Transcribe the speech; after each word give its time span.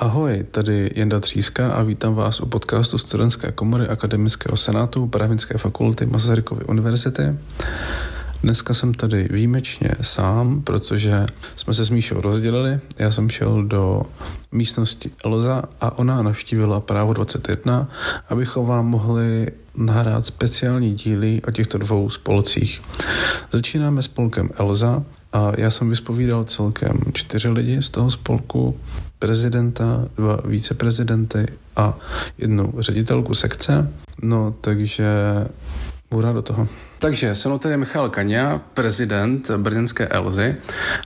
Ahoj, 0.00 0.46
tady 0.50 0.90
Jenda 0.94 1.20
Tříska 1.20 1.72
a 1.72 1.82
vítám 1.82 2.14
vás 2.14 2.40
u 2.40 2.46
podcastu 2.46 2.98
Studentské 2.98 3.52
komory 3.52 3.88
Akademického 3.88 4.56
senátu 4.56 5.06
Právnické 5.06 5.58
fakulty 5.58 6.06
Masarykovy 6.06 6.64
univerzity. 6.64 7.22
Dneska 8.42 8.74
jsem 8.74 8.94
tady 8.94 9.28
výjimečně 9.30 9.90
sám, 10.02 10.62
protože 10.62 11.26
jsme 11.56 11.74
se 11.74 11.84
s 11.84 11.90
Míšou 11.90 12.20
rozdělili. 12.20 12.80
Já 12.98 13.10
jsem 13.10 13.30
šel 13.30 13.62
do 13.62 14.02
místnosti 14.52 15.10
Elza 15.24 15.62
a 15.80 15.98
ona 15.98 16.22
navštívila 16.22 16.80
právo 16.80 17.12
21, 17.12 17.88
abychom 18.28 18.66
vám 18.66 18.86
mohli 18.86 19.46
nahrát 19.76 20.26
speciální 20.26 20.94
díly 20.94 21.42
o 21.48 21.50
těchto 21.50 21.78
dvou 21.78 22.10
spolcích. 22.10 22.82
Začínáme 23.52 24.02
spolkem 24.02 24.50
Elza, 24.58 25.02
a 25.32 25.52
já 25.56 25.70
jsem 25.70 25.90
vyspovídal 25.90 26.44
celkem 26.44 27.00
čtyři 27.12 27.48
lidi 27.48 27.82
z 27.82 27.90
toho 27.90 28.10
spolku, 28.10 28.80
prezidenta, 29.18 30.08
dva 30.16 30.38
víceprezidenty 30.44 31.46
a 31.76 31.98
jednu 32.38 32.74
ředitelku 32.78 33.34
sekce. 33.34 33.92
No, 34.22 34.54
takže 34.60 35.06
budu 36.10 36.32
do 36.32 36.42
toho. 36.42 36.68
Takže 37.00 37.34
se 37.34 37.48
mnou 37.48 37.58
tady 37.58 37.76
Michal 37.76 38.08
Kaňa, 38.08 38.60
prezident 38.74 39.50
brněnské 39.50 40.06
Elzy. 40.06 40.56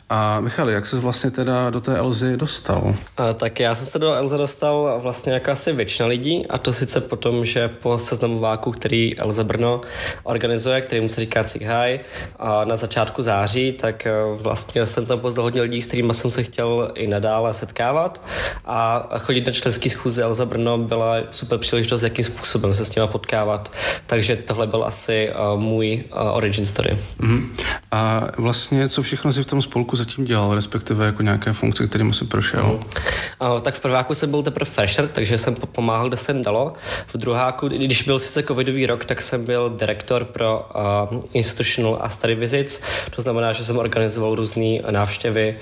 A 0.09 0.41
Michal, 0.41 0.71
jak 0.71 0.87
se 0.87 1.01
vlastně 1.01 1.31
teda 1.31 1.71
do 1.71 1.81
té 1.81 1.97
Elzy 1.97 2.37
dostal? 2.37 2.95
A, 3.17 3.33
tak 3.33 3.61
já 3.61 3.75
jsem 3.75 3.87
se 3.87 3.99
do 3.99 4.13
Elzy 4.13 4.37
dostal 4.37 5.01
vlastně 5.03 5.33
jako 5.33 5.51
asi 5.51 5.73
většina 5.73 6.09
lidí 6.09 6.47
a 6.47 6.59
to 6.59 6.73
sice 6.73 7.01
potom, 7.01 7.45
že 7.45 7.69
po 7.69 7.99
seznamováku, 7.99 8.73
který 8.73 9.19
Elza 9.19 9.45
Brno 9.45 9.81
organizuje, 10.23 10.81
který 10.81 11.01
mu 11.01 11.09
se 11.09 11.21
říká 11.21 11.45
High, 11.61 12.01
a 12.39 12.65
na 12.65 12.77
začátku 12.77 13.23
září, 13.23 13.73
tak 13.73 14.07
e, 14.07 14.13
vlastně 14.43 14.87
jsem 14.87 15.07
tam 15.07 15.21
poznal 15.21 15.45
hodně 15.45 15.63
lidí, 15.63 15.83
s 15.83 15.87
kterými 15.87 16.15
jsem 16.15 16.31
se 16.31 16.43
chtěl 16.43 16.93
i 16.95 17.07
nadále 17.07 17.55
setkávat 17.55 18.23
a 18.65 19.09
chodit 19.19 19.47
na 19.47 19.53
členský 19.53 19.91
schůze 19.91 20.23
Elza 20.23 20.47
Brno 20.47 20.79
byla 20.79 21.17
super 21.31 21.59
příležitost, 21.59 22.03
jakým 22.03 22.25
způsobem 22.25 22.75
se 22.75 22.84
s 22.84 22.95
nimi 22.95 23.09
potkávat. 23.09 23.73
Takže 24.06 24.37
tohle 24.37 24.67
byl 24.67 24.84
asi 24.84 25.31
uh, 25.31 25.61
můj 25.61 25.81
můj 25.83 26.05
uh, 26.12 26.36
origin 26.36 26.66
story. 26.66 26.98
Mm-hmm. 27.20 27.48
A 27.91 28.28
vlastně 28.38 28.88
co 28.88 29.02
všechno 29.02 29.33
si 29.33 29.42
v 29.42 29.47
tom 29.47 29.62
spolku 29.62 29.97
zatím 29.97 30.25
dělal, 30.25 30.55
respektive 30.55 31.06
jako 31.06 31.22
nějaké 31.22 31.52
funkce, 31.52 31.86
kterým 31.86 32.12
si 32.12 32.25
prošel? 32.25 32.62
Mm. 32.62 33.50
Uh, 33.50 33.61
tak 33.61 33.75
v 33.75 33.80
prváku 33.80 34.14
jsem 34.14 34.30
byl 34.30 34.42
teprve 34.42 34.70
fresher, 34.70 35.08
takže 35.08 35.38
jsem 35.38 35.55
pomáhal, 35.55 36.08
kde 36.08 36.16
se 36.16 36.33
dalo. 36.33 36.72
V 37.06 37.16
druháku, 37.16 37.69
když 37.69 38.03
byl 38.03 38.19
sice 38.19 38.42
covidový 38.42 38.86
rok, 38.86 39.05
tak 39.05 39.22
jsem 39.22 39.44
byl 39.44 39.70
direktor 39.70 40.25
pro 40.25 40.69
uh, 41.12 41.20
institutional 41.33 41.98
a 42.00 42.08
study 42.08 42.34
visits. 42.34 42.83
To 43.10 43.22
znamená, 43.22 43.53
že 43.53 43.64
jsem 43.64 43.78
organizoval 43.78 44.34
různé 44.34 44.78
návštěvy 44.91 45.56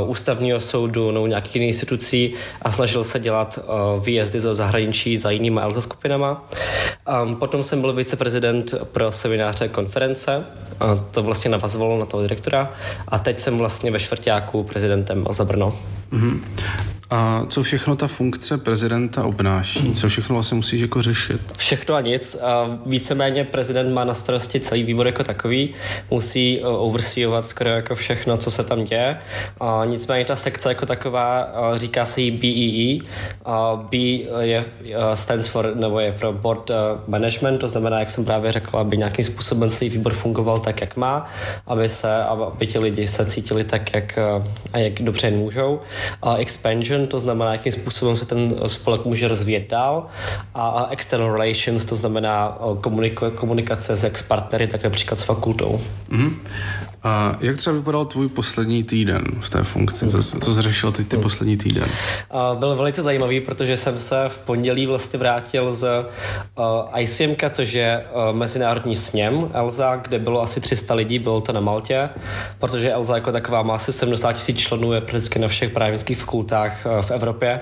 uh, 0.00 0.10
ústavního 0.10 0.60
soudu 0.60 1.10
nebo 1.10 1.26
nějakých 1.26 1.54
jiných 1.54 1.68
institucí 1.68 2.34
a 2.62 2.72
snažil 2.72 3.04
se 3.04 3.20
dělat 3.20 3.58
uh, 3.58 4.04
výjezdy 4.04 4.40
do 4.40 4.54
zahraničí 4.54 5.16
za 5.16 5.30
jinýma 5.30 5.62
ELSA 5.62 5.80
skupinama. 5.80 6.48
Um, 7.22 7.36
potom 7.36 7.62
jsem 7.62 7.80
byl 7.80 7.92
viceprezident 7.92 8.74
pro 8.92 9.12
seminář 9.12 9.57
semináře, 9.58 9.68
konference. 9.74 10.44
A 10.80 10.96
to 10.96 11.22
vlastně 11.22 11.50
navazovalo 11.50 11.98
na 11.98 12.06
toho 12.06 12.22
direktora. 12.22 12.72
A 13.08 13.18
teď 13.18 13.40
jsem 13.40 13.58
vlastně 13.58 13.90
ve 13.90 13.98
čtvrtáku 13.98 14.62
prezidentem 14.62 15.26
za 15.30 15.44
Brno. 15.44 15.74
Mm-hmm. 16.12 16.40
A 17.10 17.46
co 17.48 17.62
všechno 17.62 17.96
ta 17.96 18.06
funkce 18.06 18.58
prezidenta 18.58 19.24
obnáší? 19.24 19.92
Co 19.92 20.08
všechno 20.08 20.34
vlastně 20.34 20.56
musíš 20.56 20.80
jako 20.80 21.02
řešit? 21.02 21.40
Všechno 21.56 21.94
a 21.94 22.00
nic. 22.00 22.36
A 22.42 22.78
víceméně 22.86 23.44
prezident 23.44 23.92
má 23.92 24.04
na 24.04 24.14
starosti 24.14 24.60
celý 24.60 24.82
výbor 24.82 25.06
jako 25.06 25.24
takový. 25.24 25.74
Musí 26.10 26.60
uh, 26.60 26.66
overseeovat 26.68 27.46
skoro 27.46 27.70
jako 27.70 27.94
všechno, 27.94 28.36
co 28.36 28.50
se 28.50 28.64
tam 28.64 28.84
děje. 28.84 29.18
A 29.60 29.82
nicméně 29.84 30.24
ta 30.24 30.36
sekce 30.36 30.68
jako 30.68 30.86
taková, 30.86 31.52
uh, 31.70 31.78
říká 31.78 32.06
se 32.06 32.20
jí 32.20 32.30
BEE. 32.30 33.10
A 33.44 33.86
B 33.90 33.96
je, 34.40 34.64
uh, 34.64 35.14
stands 35.14 35.46
for, 35.46 35.76
nebo 35.76 36.00
je 36.00 36.12
pro 36.12 36.32
board 36.32 36.70
management, 37.06 37.58
to 37.58 37.68
znamená, 37.68 38.00
jak 38.00 38.10
jsem 38.10 38.24
právě 38.24 38.52
řekl, 38.52 38.78
aby 38.78 38.96
nějakým 38.96 39.24
způsobem 39.24 39.70
celý 39.70 39.90
výbor 39.90 40.12
fungoval 40.12 40.58
tak, 40.60 40.80
jak 40.80 40.96
má, 40.96 41.26
aby 41.66 41.88
se, 41.88 42.16
aby 42.22 42.66
ti 42.66 42.78
lidi 42.78 43.06
se 43.06 43.26
cítili 43.26 43.64
tak, 43.64 43.94
jak, 43.94 44.18
a 44.72 44.78
jak 44.78 44.92
dobře 44.92 45.30
můžou. 45.30 45.80
A 46.22 46.36
expansion 46.36 46.97
Mission, 46.98 47.08
to 47.08 47.20
znamená, 47.20 47.52
jakým 47.52 47.72
způsobem 47.72 48.16
se 48.16 48.26
ten 48.26 48.54
spolek 48.66 49.04
může 49.04 49.28
rozvíjet 49.28 49.70
dál 49.70 50.06
a 50.54 50.88
External 50.90 51.32
Relations, 51.32 51.84
to 51.84 51.96
znamená 51.96 52.58
komunikace 53.34 53.96
s 53.96 54.04
ex-partnery, 54.04 54.66
tak 54.66 54.84
například 54.84 55.20
s 55.20 55.24
fakultou. 55.24 55.80
Mm-hmm. 56.10 56.36
A 57.02 57.36
jak 57.40 57.56
třeba 57.56 57.76
vypadal 57.76 58.04
tvůj 58.04 58.28
poslední 58.28 58.84
týden 58.84 59.24
v 59.40 59.50
té 59.50 59.62
funkci? 59.62 60.10
Co, 60.10 60.22
co 60.22 60.54
jsi 60.54 60.62
řešil 60.62 60.92
teď 60.92 61.08
ty 61.08 61.16
hmm. 61.16 61.22
poslední 61.22 61.56
týden? 61.56 61.84
Byl 62.58 62.76
velice 62.76 63.02
zajímavý, 63.02 63.40
protože 63.40 63.76
jsem 63.76 63.98
se 63.98 64.24
v 64.28 64.38
pondělí 64.38 64.86
vlastně 64.86 65.18
vrátil 65.18 65.72
z 65.72 66.06
uh, 66.58 67.00
ICM, 67.00 67.34
což 67.50 67.72
je 67.72 68.04
uh, 68.30 68.36
mezinárodní 68.36 68.96
sněm 68.96 69.50
Elza, 69.52 69.96
kde 69.96 70.18
bylo 70.18 70.42
asi 70.42 70.60
300 70.60 70.94
lidí, 70.94 71.18
bylo 71.18 71.40
to 71.40 71.52
na 71.52 71.60
Maltě, 71.60 72.08
protože 72.58 72.92
Elza 72.92 73.14
jako 73.14 73.32
taková 73.32 73.62
má 73.62 73.74
asi 73.74 73.92
70 73.92 74.32
tisíc 74.32 74.58
členů, 74.58 74.92
je 74.92 75.00
prakticky 75.00 75.38
na 75.38 75.48
všech 75.48 75.70
právnických 75.70 76.18
fakultách 76.18 76.86
uh, 76.86 77.02
v 77.02 77.10
Evropě, 77.10 77.60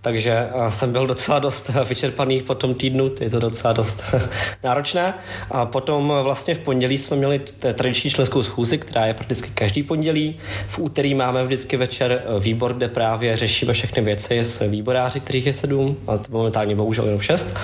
takže 0.00 0.48
jsem 0.68 0.92
byl 0.92 1.06
docela 1.06 1.38
dost 1.38 1.70
vyčerpaný 1.88 2.42
po 2.42 2.54
tom 2.54 2.74
týdnu, 2.74 3.10
je 3.20 3.30
to 3.30 3.40
docela 3.40 3.72
dost 3.72 4.14
náročné. 4.64 5.14
A 5.50 5.66
potom 5.66 6.12
vlastně 6.22 6.54
v 6.54 6.58
pondělí 6.58 6.98
jsme 6.98 7.16
měli 7.16 7.40
tradiční 7.74 8.10
členskou 8.10 8.42
schůzi, 8.42 8.78
která 8.88 9.06
je 9.06 9.14
prakticky 9.14 9.50
každý 9.54 9.82
pondělí. 9.82 10.36
V 10.66 10.78
úterý 10.78 11.14
máme 11.14 11.44
vždycky 11.44 11.76
večer 11.76 12.12
eh, 12.12 12.40
výbor, 12.40 12.74
kde 12.74 12.88
právě 12.88 13.36
řešíme 13.36 13.72
všechny 13.72 14.02
věci 14.02 14.38
s 14.38 14.68
výboráři, 14.68 15.20
kterých 15.20 15.46
je 15.46 15.52
sedm, 15.52 15.96
a 16.08 16.12
momentálně 16.28 16.76
bohužel 16.76 17.04
jenom 17.04 17.20
šest. 17.20 17.56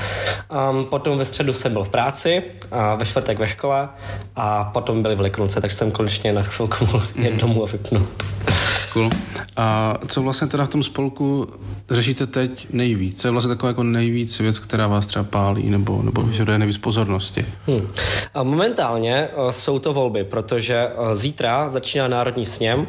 Um, 0.71 0.85
potom 0.85 1.19
ve 1.19 1.25
středu 1.25 1.53
jsem 1.53 1.73
byl 1.73 1.85
v 1.85 1.89
práci, 1.89 2.43
a 2.71 2.95
ve 2.95 3.07
čtvrtek 3.07 3.39
ve 3.39 3.47
škole 3.47 3.89
a 4.37 4.65
potom 4.65 5.03
byly 5.03 5.15
Velikonoce, 5.15 5.61
tak 5.61 5.71
jsem 5.71 5.91
konečně 5.91 6.33
na 6.33 6.43
chvilku 6.43 6.85
mohl 6.85 7.07
jít 7.17 7.31
mm. 7.31 7.37
domů 7.37 7.63
a 7.63 7.67
vypnout. 7.67 8.09
Cool. 8.95 9.11
A 9.57 9.95
co 10.07 10.23
vlastně 10.23 10.49
teda 10.49 10.65
v 10.65 10.69
tom 10.69 10.83
spolku 10.83 11.49
řešíte 11.91 12.27
teď 12.27 12.67
nejvíc? 12.73 13.21
Co 13.21 13.29
je 13.29 13.33
vlastně 13.33 13.49
taková 13.49 13.69
jako 13.69 13.83
nejvíc 13.83 14.41
věc, 14.41 14.59
která 14.59 14.87
vás 14.87 15.07
třeba 15.07 15.25
pálí 15.25 15.71
nebo, 15.71 16.03
nebo 16.03 16.21
hmm. 16.21 16.31
vyžaduje 16.31 16.59
nejvíc 16.59 16.79
pozornosti? 16.79 17.47
Hmm. 17.67 17.89
A 18.35 18.43
momentálně 18.43 19.29
uh, 19.37 19.51
jsou 19.51 19.79
to 19.79 19.93
volby, 19.93 20.25
protože 20.25 20.87
uh, 20.87 21.15
zítra 21.15 21.69
začíná 21.69 22.09
Národní 22.09 22.47
sněm 22.47 22.87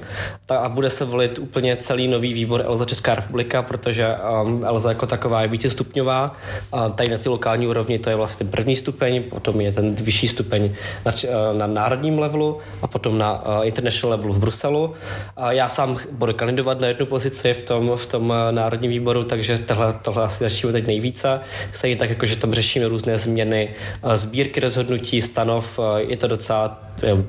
a 0.49 0.69
bude 0.69 0.89
se 0.89 1.05
volit 1.05 1.39
úplně 1.39 1.75
celý 1.75 2.07
nový 2.07 2.33
výbor 2.33 2.61
Elza 2.65 2.85
Česká 2.85 3.15
republika, 3.15 3.61
protože 3.61 4.15
um, 4.43 4.65
Elza 4.65 4.89
jako 4.89 5.05
taková 5.05 5.41
je 5.41 5.47
vícestupňová. 5.47 6.35
A 6.71 6.89
tady 6.89 7.11
na 7.11 7.17
ty 7.17 7.29
lokální 7.29 7.67
úrovni 7.67 7.99
to 7.99 8.09
je 8.09 8.15
vlastně 8.15 8.45
ten 8.45 8.51
první 8.51 8.75
stupeň, 8.75 9.23
potom 9.23 9.61
je 9.61 9.71
ten 9.71 9.95
vyšší 9.95 10.27
stupeň 10.27 10.73
na, 11.05 11.11
uh, 11.11 11.57
na 11.57 11.67
národním 11.67 12.19
levelu 12.19 12.57
a 12.81 12.87
potom 12.87 13.17
na 13.17 13.33
uh, 13.33 13.65
international 13.67 14.11
levelu 14.11 14.33
v 14.33 14.39
Bruselu. 14.39 14.93
A 15.37 15.51
já 15.51 15.69
sám 15.69 15.94
budu 16.11 16.33
kandidovat 16.33 16.79
na 16.79 16.87
jednu 16.87 17.05
pozici 17.05 17.53
v 17.53 17.61
tom, 17.61 17.91
v 17.95 18.05
tom 18.05 18.29
uh, 18.29 18.35
národním 18.51 18.91
výboru, 18.91 19.23
takže 19.23 19.57
tohle, 19.57 19.93
tohle 20.01 20.23
asi 20.23 20.43
začíná 20.43 20.71
teď 20.73 20.87
nejvíce. 20.87 21.39
Stejně 21.71 21.95
tak, 21.95 22.09
jako 22.09 22.25
že 22.25 22.35
tam 22.35 22.51
řešíme 22.51 22.87
různé 22.87 23.17
změny, 23.17 23.75
uh, 24.03 24.13
sbírky 24.13 24.59
rozhodnutí, 24.59 25.21
stanov, 25.21 25.79
uh, 25.79 25.85
je 25.97 26.17
to 26.17 26.27
docela 26.27 26.85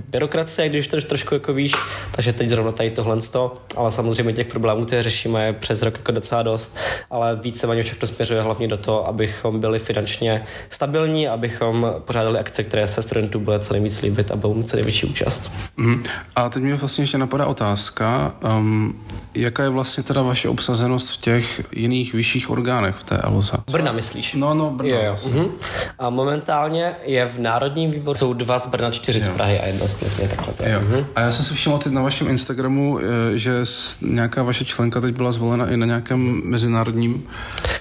byrokracie, 0.08 0.68
když 0.68 0.88
to 0.88 1.00
trošku 1.00 1.34
jako 1.34 1.52
víš, 1.52 1.72
takže 2.10 2.32
teď 2.32 2.48
zrovna 2.48 2.72
tady 2.72 2.90
tohle 2.90 3.20
to, 3.32 3.56
ale 3.76 3.90
samozřejmě 3.90 4.32
těch 4.32 4.46
problémů, 4.46 4.84
které 4.84 5.02
řešíme 5.02 5.52
přes 5.52 5.82
rok 5.82 5.94
jako 5.94 6.12
docela 6.12 6.42
dost, 6.42 6.76
ale 7.10 7.36
více 7.36 7.82
všechno 7.82 8.08
směřuje 8.08 8.42
hlavně 8.42 8.68
do 8.68 8.76
toho, 8.76 9.08
abychom 9.08 9.60
byli 9.60 9.78
finančně 9.78 10.44
stabilní, 10.70 11.28
abychom 11.28 11.94
pořádali 11.98 12.38
akce, 12.38 12.64
které 12.64 12.88
se 12.88 13.02
studentů 13.02 13.40
bude 13.40 13.58
co 13.58 13.72
nejvíc 13.72 14.02
líbit 14.02 14.30
a 14.30 14.36
budou 14.36 14.54
mít 14.54 14.68
co 14.68 14.76
největší 14.76 15.06
účast. 15.06 15.52
Mm. 15.76 16.02
A 16.36 16.48
teď 16.48 16.62
mě 16.62 16.74
vlastně 16.74 17.02
ještě 17.02 17.18
napadá 17.18 17.46
otázka, 17.46 18.34
um, 18.58 18.94
jaká 19.36 19.62
je 19.62 19.68
vlastně 19.68 20.02
teda 20.02 20.22
vaše 20.22 20.48
obsazenost 20.48 21.12
v 21.12 21.16
těch 21.16 21.62
jiných 21.72 22.14
vyšších 22.14 22.50
orgánech 22.50 22.94
v 22.94 23.04
té 23.04 23.16
ELSA? 23.16 23.64
Brna 23.72 23.92
myslíš? 23.92 24.34
No, 24.34 24.54
no, 24.54 24.70
Brna. 24.70 24.90
Jo, 24.90 25.02
jo. 25.02 25.14
Uh-huh. 25.14 25.50
A 25.98 26.10
momentálně 26.10 26.96
je 27.04 27.26
v 27.26 27.38
Národním 27.38 27.90
výboru, 27.90 28.18
jsou 28.18 28.32
dva 28.32 28.58
z 28.58 28.66
Brna, 28.66 28.90
čtyři 28.90 29.18
jo. 29.18 29.24
z 29.24 29.28
Prahy 29.28 29.60
a 29.60 29.66
jedna 29.66 29.88
z 29.88 29.92
Plzně, 29.92 30.28
takhle 30.28 30.54
to 30.54 30.62
je. 30.62 30.78
Uh-huh. 30.78 31.06
A 31.14 31.20
já 31.20 31.30
jsem 31.30 31.44
si 31.44 31.54
všiml 31.54 31.78
teď 31.78 31.92
na 31.92 32.02
vašem 32.02 32.28
Instagramu, 32.28 32.98
eh, 32.98 33.02
že 33.38 33.64
nějaká 34.00 34.42
vaše 34.42 34.64
členka 34.64 35.00
teď 35.00 35.16
byla 35.16 35.32
zvolena 35.32 35.70
i 35.70 35.76
na 35.76 35.86
nějakém 35.86 36.40
mezinárodním... 36.44 37.26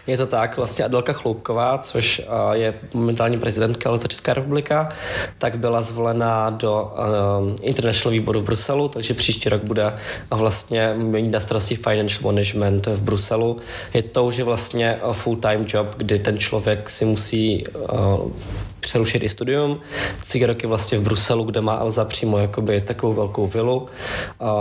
Je 0.07 0.17
to 0.17 0.25
tak, 0.25 0.57
vlastně 0.57 0.85
Adelka 0.85 1.13
Chloupková, 1.13 1.77
což 1.77 2.19
eh, 2.19 2.57
je 2.57 2.73
momentální 2.93 3.37
prezidentka 3.39 3.97
za 3.97 4.07
Česká 4.07 4.33
republika, 4.33 4.89
tak 5.37 5.57
byla 5.57 5.81
zvolena 5.81 6.49
do 6.49 6.93
um, 7.39 7.55
International 7.61 8.11
výboru 8.11 8.41
v 8.41 8.43
Bruselu, 8.43 8.87
takže 8.87 9.13
příští 9.13 9.49
rok 9.49 9.63
bude 9.63 9.93
vlastně 10.29 10.64
mít 10.97 11.31
na 11.31 11.39
starosti 11.39 11.75
financial 11.75 12.21
management 12.23 12.87
v 12.87 13.01
Bruselu. 13.01 13.57
Je 13.93 14.03
to 14.03 14.25
už 14.25 14.39
vlastně 14.39 14.99
full-time 15.11 15.65
job, 15.67 15.87
kdy 15.97 16.19
ten 16.19 16.37
člověk 16.37 16.89
si 16.89 17.05
musí 17.05 17.63
uh, 17.67 18.31
přerušit 18.79 19.23
i 19.23 19.29
studium. 19.29 19.79
Tři 20.21 20.45
roky 20.45 20.67
vlastně 20.67 20.97
v 20.97 21.01
Bruselu, 21.01 21.43
kde 21.43 21.61
má 21.61 21.75
Elza 21.75 22.05
přímo 22.05 22.37
jakoby 22.37 22.81
takovou 22.81 23.13
velkou 23.13 23.47
vilu. 23.47 23.87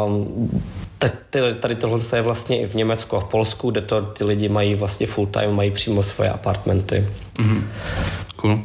Um, 0.07 0.51
tady, 1.31 1.55
tady 1.55 1.75
tohle 1.75 1.99
je 2.17 2.23
vlastně 2.23 2.61
i 2.61 2.67
v 2.67 2.75
Německu 2.75 3.17
a 3.17 3.21
v 3.21 3.25
Polsku, 3.25 3.71
kde 3.71 3.81
to 3.81 4.03
ty 4.03 4.25
lidi 4.25 4.49
mají 4.49 4.75
vlastně 4.75 5.07
full 5.07 5.27
time, 5.27 5.57
mají 5.57 5.71
přímo 5.71 6.03
svoje 6.03 6.31
apartmenty. 6.31 7.09
Mm-hmm. 7.39 7.63
Cool. 8.45 8.61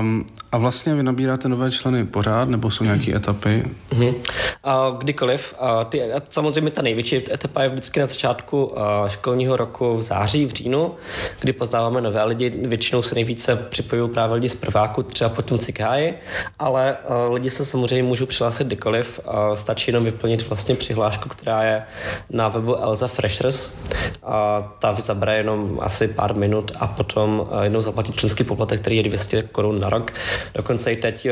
Um, 0.00 0.26
a 0.52 0.58
vlastně 0.58 0.94
vy 0.94 1.02
nabíráte 1.02 1.48
nové 1.48 1.70
členy 1.70 2.06
pořád, 2.06 2.48
nebo 2.48 2.70
jsou 2.70 2.84
nějaké 2.84 3.16
etapy? 3.16 3.64
Mm-hmm. 3.90 4.14
Uh, 4.14 4.98
kdykoliv. 4.98 5.54
Uh, 5.62 5.84
ty, 5.84 6.02
samozřejmě 6.28 6.70
ta 6.70 6.82
největší 6.82 7.32
etapa 7.32 7.62
je 7.62 7.68
vždycky 7.68 8.00
na 8.00 8.06
začátku 8.06 8.74
školního 9.06 9.56
roku 9.56 9.96
v 9.96 10.02
září, 10.02 10.46
v 10.46 10.52
říjnu, 10.52 10.94
kdy 11.40 11.52
poznáváme 11.52 12.00
nové 12.00 12.24
lidi. 12.24 12.50
Většinou 12.50 13.02
se 13.02 13.14
nejvíce 13.14 13.56
připojují 13.56 14.10
právě 14.10 14.34
lidi 14.34 14.48
z 14.48 14.54
prváku, 14.54 15.02
třeba 15.02 15.30
potom 15.30 15.58
cikáji, 15.58 16.18
ale 16.58 16.96
lidi 17.30 17.50
se 17.50 17.64
samozřejmě 17.64 18.02
můžou 18.02 18.26
přihlásit 18.26 18.66
kdykoliv. 18.66 19.20
Uh, 19.26 19.54
stačí 19.54 19.90
jenom 19.90 20.04
vyplnit 20.04 20.48
vlastně 20.48 20.74
přihlášku, 20.74 21.28
která 21.28 21.62
je 21.62 21.82
na 22.30 22.48
webu 22.48 22.76
Elza 22.76 23.08
Freshers. 23.08 23.78
Uh, 24.26 24.30
ta 24.78 24.94
zabere 24.94 25.36
jenom 25.36 25.78
asi 25.82 26.08
pár 26.08 26.34
minut 26.34 26.72
a 26.80 26.86
potom 26.86 27.48
jednou 27.62 27.80
zaplatit 27.80 28.16
členský 28.16 28.44
poplatek, 28.44 28.80
který 28.80 28.93
je 28.96 29.02
200 29.02 29.42
korun 29.42 29.80
na 29.80 29.90
rok. 29.90 30.12
Dokonce 30.54 30.92
i 30.92 30.96
teď 30.96 31.28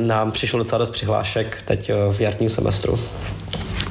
nám 0.00 0.32
přišlo 0.32 0.58
docela 0.58 0.78
dost 0.78 0.90
přihlášek 0.90 1.62
teď 1.64 1.90
v 2.12 2.20
jarním 2.20 2.50
semestru. 2.50 2.98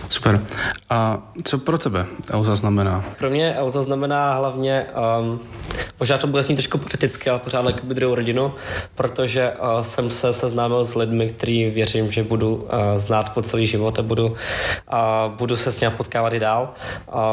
Super. 0.10 0.42
A 0.90 1.22
co 1.44 1.58
pro 1.58 1.78
tebe 1.78 2.06
Elza 2.30 2.56
znamená? 2.56 3.06
Pro 3.20 3.30
mě 3.30 3.54
Elza 3.54 3.82
znamená 3.82 4.34
hlavně, 4.34 4.86
um, 5.22 5.40
možná 6.00 6.18
to 6.18 6.28
bude 6.28 6.44
znít 6.44 6.56
trošku 6.56 6.78
pateticky, 6.78 7.30
ale 7.30 7.40
pořád 7.40 7.66
jako 7.66 7.80
druhou 7.94 8.16
rodinu, 8.16 8.54
protože 8.96 9.52
uh, 9.52 9.82
jsem 9.82 10.10
se 10.10 10.34
seznámil 10.34 10.86
s 10.86 10.96
lidmi, 10.96 11.30
který 11.30 11.70
věřím, 11.70 12.12
že 12.12 12.24
budu 12.24 12.56
uh, 12.56 12.70
znát 12.96 13.34
po 13.34 13.42
celý 13.42 13.68
život 13.68 14.00
a 14.00 14.02
budu, 14.02 14.28
uh, 14.28 14.36
budu 15.38 15.56
se 15.56 15.72
s 15.72 15.82
ním 15.82 15.92
potkávat 15.92 16.34
i 16.34 16.40
dál. 16.40 16.74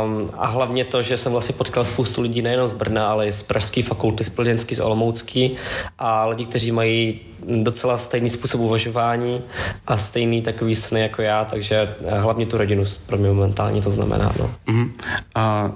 Um, 0.05 0.31
a 0.37 0.47
hlavně 0.47 0.85
to, 0.85 1.03
že 1.03 1.17
jsem 1.17 1.33
vlastně 1.33 1.55
potkal 1.55 1.85
spoustu 1.85 2.23
lidí 2.23 2.43
nejenom 2.43 2.69
z 2.69 2.73
Brna, 2.73 3.11
ale 3.11 3.29
i 3.29 3.33
z 3.33 3.43
Pražské 3.43 3.83
fakulty, 3.83 4.25
z 4.25 4.31
Plzeňské, 4.31 4.75
z 4.75 4.81
Olomoucký 4.81 5.57
a 5.99 6.27
lidi, 6.27 6.47
kteří 6.47 6.73
mají 6.73 7.21
docela 7.47 7.99
stejný 7.99 8.31
způsob 8.31 8.61
uvažování 8.61 9.43
a 9.87 9.97
stejný 9.97 10.43
takový 10.43 10.75
sny 10.75 11.01
jako 11.01 11.23
já, 11.23 11.45
takže 11.45 11.95
hlavně 12.09 12.47
tu 12.47 12.59
rodinu 12.59 12.85
pro 13.07 13.19
mě 13.19 13.29
momentálně 13.29 13.83
to 13.83 13.91
znamená. 13.91 14.33
No. 14.39 14.51
Uh-huh. 14.69 14.91
A 15.35 15.73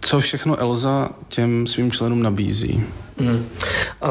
co 0.00 0.20
všechno 0.20 0.56
Elza 0.56 1.10
těm 1.28 1.66
svým 1.66 1.92
členům 1.92 2.22
nabízí? 2.22 2.84
Mm. 3.20 3.48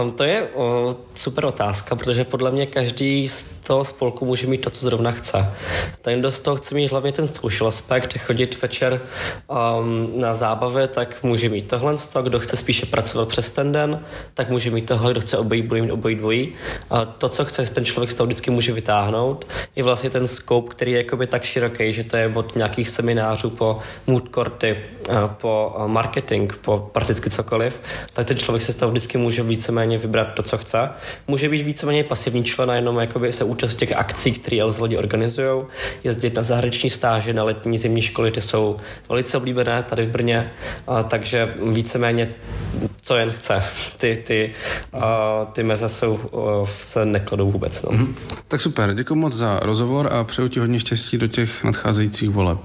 Um, 0.01 0.11
to 0.11 0.23
je 0.23 0.47
o, 0.53 0.95
super 1.13 1.45
otázka, 1.45 1.95
protože 1.95 2.23
podle 2.23 2.51
mě 2.51 2.65
každý 2.65 3.27
z 3.27 3.44
toho 3.44 3.85
spolku 3.85 4.25
může 4.25 4.47
mít 4.47 4.61
to, 4.61 4.69
co 4.69 4.85
zrovna 4.85 5.11
chce. 5.11 5.53
Ten, 6.01 6.19
kdo 6.19 6.31
z 6.31 6.39
toho 6.39 6.57
chce 6.57 6.75
mít 6.75 6.91
hlavně 6.91 7.11
ten 7.11 7.27
social 7.27 7.67
aspekt, 7.67 8.17
chodit 8.17 8.61
večer 8.61 9.01
um, 9.47 10.11
na 10.21 10.33
zábavě, 10.33 10.88
tak 10.88 11.23
může 11.23 11.50
mít 11.50 11.67
tohle. 11.67 11.97
toho, 11.97 12.23
kdo 12.23 12.39
chce 12.39 12.56
spíše 12.56 12.85
pracovat 12.85 13.27
přes 13.27 13.51
ten 13.51 13.71
den, 13.71 14.03
tak 14.33 14.50
může 14.50 14.71
mít 14.71 14.85
tohle, 14.85 15.11
kdo 15.11 15.21
chce 15.21 15.38
obojí, 15.38 15.61
bude 15.61 15.81
mít 15.81 15.91
obojí 15.91 16.15
dvojí. 16.15 16.53
A 16.89 17.06
to, 17.06 17.29
co 17.29 17.45
chce, 17.45 17.65
ten 17.65 17.85
člověk 17.85 18.11
z 18.11 18.15
toho 18.15 18.27
vždycky 18.27 18.51
může 18.51 18.73
vytáhnout, 18.73 19.47
je 19.75 19.83
vlastně 19.83 20.09
ten 20.09 20.27
scope, 20.27 20.71
který 20.71 20.91
je 20.91 20.97
jakoby 20.97 21.27
tak 21.27 21.44
široký, 21.44 21.94
že 21.94 22.03
to 22.03 22.17
je 22.17 22.31
od 22.35 22.56
nějakých 22.56 22.89
seminářů 22.89 23.50
po 23.50 23.79
mood 24.07 24.23
courty, 24.35 24.77
po 25.27 25.75
marketing, 25.88 26.53
po 26.53 26.89
prakticky 26.91 27.29
cokoliv, 27.29 27.81
tak 28.13 28.27
ten 28.27 28.38
člověk 28.38 28.61
se 28.63 28.73
z 28.73 28.75
toho 28.75 28.91
vždycky 29.00 29.18
může 29.18 29.44
víceméně 29.44 29.98
vybrat 29.98 30.28
to, 30.34 30.44
co 30.44 30.57
chce. 30.57 30.90
Může 31.28 31.50
být 31.50 31.63
víceméně 31.63 32.04
pasivní 32.04 32.44
člen 32.44 32.72
a 32.72 32.75
jenom 32.75 33.00
jakoby 33.00 33.34
se 33.34 33.44
účastnit 33.44 33.80
těch 33.80 33.98
akcí, 33.98 34.31
které 34.31 34.62
Els 34.62 34.80
lidi 34.80 34.98
organizují, 34.98 35.63
jezdit 36.04 36.36
na 36.36 36.44
zahraniční 36.44 36.90
stáže, 36.90 37.34
na 37.34 37.44
letní 37.44 37.78
zimní 37.78 38.01
školy, 38.01 38.31
ty 38.31 38.42
jsou 38.42 38.78
velice 39.10 39.38
oblíbené 39.38 39.84
tady 39.84 40.04
v 40.04 40.10
Brně, 40.10 40.51
a, 40.88 41.04
takže 41.04 41.54
víceméně 41.72 42.30
co 43.01 43.16
jen 43.16 43.31
chce. 43.31 43.63
Ty, 43.98 44.24
ty, 44.28 44.54
a, 44.94 45.45
ty 45.45 45.63
meze 45.63 45.90
jsou, 45.90 46.19
se 46.66 47.06
nekladou 47.06 47.52
vůbec. 47.52 47.84
No. 47.84 47.90
Mm-hmm. 47.90 48.13
Tak 48.48 48.62
super, 48.62 48.94
děkuji 48.94 49.16
moc 49.16 49.34
za 49.34 49.60
rozhovor 49.60 50.13
a 50.13 50.24
přeju 50.24 50.48
ti 50.48 50.60
hodně 50.60 50.80
štěstí 50.80 51.18
do 51.18 51.28
těch 51.28 51.63
nadcházejících 51.63 52.30
voleb. 52.30 52.60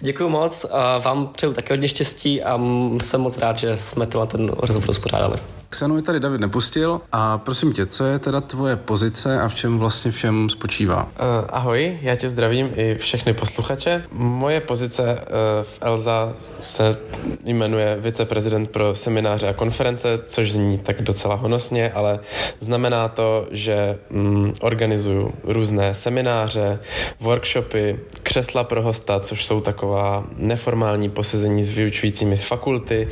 Děkuji 0.00 0.28
moc 0.28 0.66
a 0.70 0.98
vám 0.98 1.26
přeju 1.26 1.52
také 1.52 1.74
hodně 1.74 1.88
štěstí 1.88 2.42
a 2.42 2.60
jsem 3.00 3.20
moc 3.20 3.38
rád, 3.38 3.58
že 3.58 3.76
jsme 3.76 4.06
ten 4.06 4.48
rozhovor 4.48 4.90
uspořádali. 4.90 5.38
Ksenu 5.70 5.96
je 5.96 6.02
tady 6.02 6.20
David 6.20 6.40
nepustil 6.40 7.00
a 7.12 7.38
prosím 7.38 7.72
tě, 7.72 7.86
co 7.86 8.04
je 8.04 8.18
teda 8.18 8.40
tvoje 8.40 8.76
pozice 8.76 9.40
a 9.40 9.48
v 9.48 9.54
čem 9.54 9.78
vlastně 9.78 10.10
všem 10.10 10.48
spočívá? 10.48 11.04
Uh, 11.04 11.10
ahoj, 11.48 11.98
já 12.02 12.16
tě 12.16 12.30
zdravím 12.30 12.70
i 12.76 12.94
všechny 12.94 13.34
posluchače. 13.34 14.04
Moje 14.12 14.60
pozice 14.60 15.02
uh, 15.02 15.18
v 15.62 15.78
ELSA 15.80 16.32
se 16.60 16.98
jmenuje 17.44 17.96
viceprezident 18.00 18.70
pro 18.70 18.94
semináře 18.94 19.48
a 19.48 19.52
konference, 19.52 20.18
což 20.26 20.52
zní 20.52 20.78
tak 20.78 21.02
docela 21.02 21.34
honosně, 21.34 21.92
ale 21.92 22.20
znamená 22.60 23.08
to, 23.08 23.46
že 23.50 23.98
um, 24.10 24.52
organizuju 24.60 25.32
různé 25.44 25.94
semináře, 25.94 26.78
workshopy, 27.20 28.00
křesla 28.22 28.64
pro 28.64 28.82
hosta, 28.82 29.20
což 29.20 29.46
jsou 29.46 29.60
taková 29.60 30.26
neformální 30.36 31.10
posezení 31.10 31.64
s 31.64 31.70
vyučujícími 31.70 32.36
z 32.36 32.42
fakulty, 32.42 33.08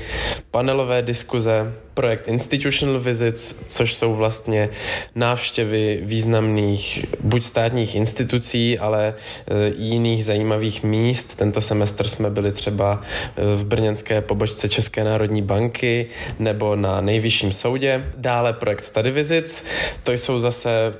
panelové 0.50 1.02
diskuze, 1.02 1.72
projekt 1.96 2.28
Institutional 2.28 3.00
Visits, 3.00 3.54
což 3.66 3.94
jsou 3.94 4.14
vlastně 4.14 4.68
návštěvy 5.14 6.00
významných 6.02 7.06
buď 7.20 7.44
státních 7.44 7.94
institucí, 7.94 8.78
ale 8.78 9.14
e, 9.46 9.68
i 9.68 9.82
jiných 9.82 10.24
zajímavých 10.24 10.82
míst. 10.82 11.34
Tento 11.34 11.60
semestr 11.60 12.08
jsme 12.08 12.30
byli 12.30 12.52
třeba 12.52 13.02
e, 13.02 13.56
v 13.56 13.64
brněnské 13.64 14.20
pobočce 14.20 14.68
České 14.68 15.04
národní 15.04 15.42
banky 15.42 16.06
nebo 16.38 16.76
na 16.76 17.00
nejvyšším 17.00 17.52
soudě. 17.52 18.04
Dále 18.16 18.52
projekt 18.52 18.84
Study 18.84 19.10
Visits, 19.10 19.64
to 20.02 20.12
jsou 20.12 20.40
zase 20.40 20.94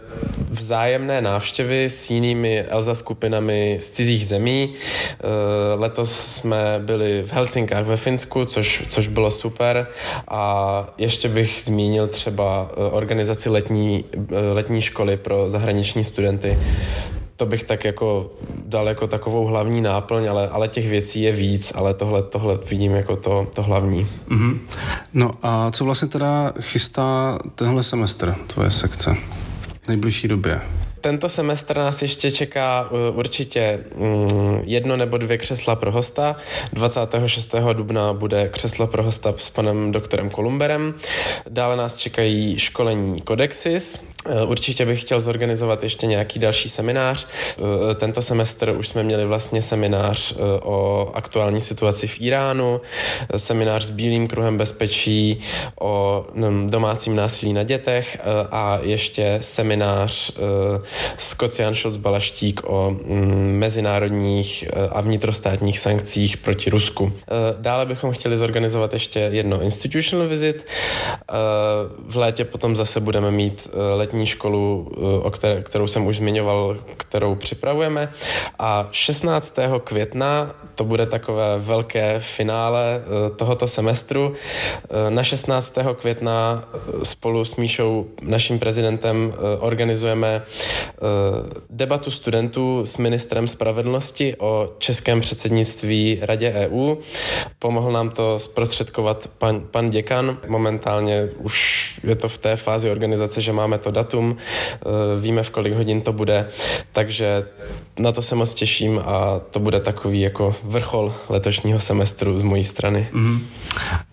vzájemné 0.50 1.20
návštěvy 1.20 1.90
s 1.90 2.10
jinými 2.10 2.62
ELSA 2.62 2.94
skupinami 2.94 3.78
z 3.80 3.90
cizích 3.90 4.26
zemí. 4.26 4.72
E, 4.72 5.74
letos 5.74 6.12
jsme 6.12 6.80
byli 6.84 7.22
v 7.26 7.32
Helsinkách 7.32 7.86
ve 7.86 7.96
Finsku, 7.96 8.44
což, 8.44 8.82
což 8.88 9.06
bylo 9.06 9.30
super 9.30 9.86
a 10.28 10.84
ještě 10.98 11.28
bych 11.28 11.62
zmínil 11.62 12.06
třeba 12.06 12.70
eh, 12.70 12.90
organizaci 12.90 13.48
letní, 13.48 14.04
eh, 14.14 14.52
letní 14.52 14.82
školy 14.82 15.16
pro 15.16 15.50
zahraniční 15.50 16.04
studenty. 16.04 16.58
To 17.36 17.46
bych 17.46 17.64
tak 17.64 17.84
jako 17.84 18.30
dal 18.66 18.88
jako 18.88 19.06
takovou 19.06 19.44
hlavní 19.46 19.80
náplň, 19.80 20.28
ale, 20.28 20.48
ale 20.48 20.68
těch 20.68 20.88
věcí 20.88 21.22
je 21.22 21.32
víc, 21.32 21.72
ale 21.74 21.94
tohle, 21.94 22.22
tohle 22.22 22.58
vidím 22.70 22.92
jako 22.92 23.16
to, 23.16 23.46
to 23.54 23.62
hlavní. 23.62 24.06
Mm-hmm. 24.28 24.58
No 25.14 25.30
a 25.42 25.70
co 25.70 25.84
vlastně 25.84 26.08
teda 26.08 26.52
chystá 26.60 27.38
tenhle 27.54 27.82
semestr, 27.82 28.34
tvoje 28.46 28.70
sekce? 28.70 29.16
Nejbližší 29.88 30.28
době? 30.28 30.60
Tento 31.06 31.28
semestr 31.28 31.76
nás 31.76 32.02
ještě 32.02 32.30
čeká 32.30 32.90
uh, 32.90 33.18
určitě 33.18 33.80
um, 33.94 34.62
jedno 34.64 34.96
nebo 34.96 35.18
dvě 35.18 35.38
křesla 35.38 35.76
pro 35.76 35.92
hosta. 35.92 36.36
26. 36.72 37.54
dubna 37.72 38.12
bude 38.12 38.48
křeslo 38.48 38.86
pro 38.86 39.02
hosta 39.02 39.34
s 39.36 39.50
panem 39.50 39.92
doktorem 39.92 40.30
Kolumberem. 40.30 40.94
Dále 41.48 41.76
nás 41.76 41.96
čekají 41.96 42.58
školení 42.58 43.22
Codexis, 43.28 44.00
Eh, 44.28 44.44
určitě 44.44 44.84
bych 44.86 45.00
chtěl 45.00 45.20
zorganizovat 45.20 45.82
ještě 45.82 46.06
nějaký 46.06 46.38
další 46.38 46.68
seminář. 46.68 47.26
Eh, 47.26 47.94
tento 47.94 48.22
semestr 48.22 48.70
už 48.78 48.88
jsme 48.88 49.02
měli 49.02 49.24
vlastně 49.24 49.62
seminář 49.62 50.34
o 50.62 51.10
aktuální 51.14 51.60
situaci 51.60 52.06
v 52.06 52.20
Iránu, 52.20 52.80
seminář 53.36 53.84
s 53.84 53.90
Bílým 53.90 54.26
kruhem 54.26 54.58
bezpečí, 54.58 55.40
o 55.80 56.26
mm, 56.34 56.70
domácím 56.70 57.16
násilí 57.16 57.52
na 57.52 57.62
dětech 57.62 58.18
a 58.50 58.78
ještě 58.82 59.38
seminář 59.40 60.32
s 61.18 61.34
Kocian 61.34 61.74
Schulz 61.74 61.96
Balaštík 61.96 62.60
o 62.64 62.90
mm, 62.90 63.58
mezinárodních 63.58 64.64
a 64.90 65.00
vnitrostátních 65.00 65.78
sankcích 65.78 66.36
proti 66.36 66.70
Rusku. 66.70 67.12
Dále 67.58 67.86
bychom 67.86 68.12
chtěli 68.12 68.36
zorganizovat 68.36 68.92
ještě 68.92 69.20
jedno 69.20 69.62
institutional 69.62 70.28
visit. 70.28 70.66
V 72.08 72.16
létě 72.16 72.44
potom 72.44 72.76
zase 72.76 73.00
budeme 73.00 73.30
mít 73.30 73.68
letní 73.96 74.26
školu, 74.26 74.92
o 75.22 75.30
které, 75.30 75.62
kterou 75.62 75.86
jsem 75.86 76.06
už 76.06 76.16
zmiňoval, 76.16 76.76
kterou 76.96 77.34
připravujeme. 77.34 78.12
A 78.58 78.88
16. 78.92 79.58
května 79.84 80.54
to 80.74 80.84
bude 80.84 81.06
takové 81.06 81.58
velké 81.58 82.20
finále 82.20 83.02
tohoto 83.36 83.68
semestru. 83.68 84.34
Na 85.08 85.22
16. 85.22 85.78
května 85.94 86.64
spolu 87.02 87.44
s 87.44 87.56
Míšou, 87.56 88.06
naším 88.22 88.58
prezidentem, 88.58 89.34
organizujeme 89.60 90.42
debatu 91.70 92.10
studentů 92.10 92.82
s 92.86 92.98
ministrem 92.98 93.46
spravedlnosti 93.46 94.36
o 94.38 94.72
českém 94.78 95.20
předsednictví 95.20 96.18
Radě 96.22 96.52
EU. 96.52 96.96
Pomohl 97.58 97.92
nám 97.92 98.10
to 98.10 98.38
zprostředkovat 98.38 99.30
pan, 99.38 99.60
pan 99.70 99.90
děkan. 99.90 100.38
Momentálně 100.48 101.28
už 101.38 102.00
je 102.04 102.14
to 102.14 102.28
v 102.28 102.38
té 102.38 102.56
fázi 102.56 102.90
organizace, 102.90 103.40
že 103.40 103.52
máme 103.52 103.78
to 103.78 103.90
datum, 103.90 104.36
víme 105.20 105.42
v 105.42 105.50
kolik 105.50 105.74
hodin 105.74 106.00
to 106.00 106.12
bude, 106.12 106.48
takže 106.92 107.44
na 107.98 108.12
to 108.12 108.22
se 108.22 108.34
moc 108.34 108.54
těším 108.54 109.00
a 109.04 109.40
to 109.50 109.60
bude 109.60 109.80
takový 109.80 110.20
jako 110.20 110.56
vrchol 110.62 111.14
letošního 111.28 111.80
semestru 111.80 112.38
z 112.38 112.42
mojí 112.42 112.64
strany. 112.64 113.08
Mm-hmm. 113.12 113.38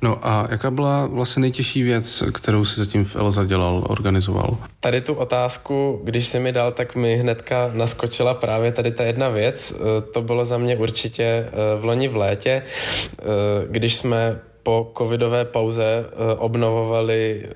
No 0.01 0.27
a 0.27 0.47
jaká 0.49 0.71
byla 0.71 1.05
vlastně 1.05 1.41
nejtěžší 1.41 1.83
věc, 1.83 2.23
kterou 2.33 2.65
si 2.65 2.79
zatím 2.79 3.03
v 3.03 3.15
Elza 3.15 3.45
dělal, 3.45 3.83
organizoval? 3.87 4.57
Tady 4.79 5.01
tu 5.01 5.13
otázku, 5.13 6.01
když 6.03 6.27
si 6.27 6.39
mi 6.39 6.51
dal, 6.53 6.71
tak 6.71 6.95
mi 6.95 7.15
hnedka 7.15 7.71
naskočila 7.73 8.33
právě 8.33 8.71
tady 8.71 8.91
ta 8.91 9.03
jedna 9.03 9.29
věc. 9.29 9.73
Eh, 9.75 10.01
to 10.01 10.21
bylo 10.21 10.45
za 10.45 10.57
mě 10.57 10.77
určitě 10.77 11.23
eh, 11.23 11.49
v 11.79 11.85
loni 11.85 12.07
v 12.07 12.15
létě, 12.15 12.51
eh, 12.61 13.23
když 13.69 13.95
jsme 13.95 14.39
po 14.63 14.91
covidové 14.97 15.45
pauze 15.45 16.05
obnovovali 16.37 17.49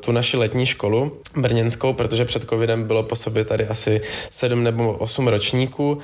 tu 0.00 0.12
naši 0.12 0.36
letní 0.36 0.66
školu 0.66 1.12
brněnskou, 1.36 1.92
protože 1.92 2.24
před 2.24 2.44
covidem 2.44 2.86
bylo 2.86 3.02
po 3.02 3.16
sobě 3.16 3.44
tady 3.44 3.66
asi 3.66 4.00
sedm 4.30 4.62
nebo 4.62 4.92
osm 4.92 5.28
ročníků 5.28 5.98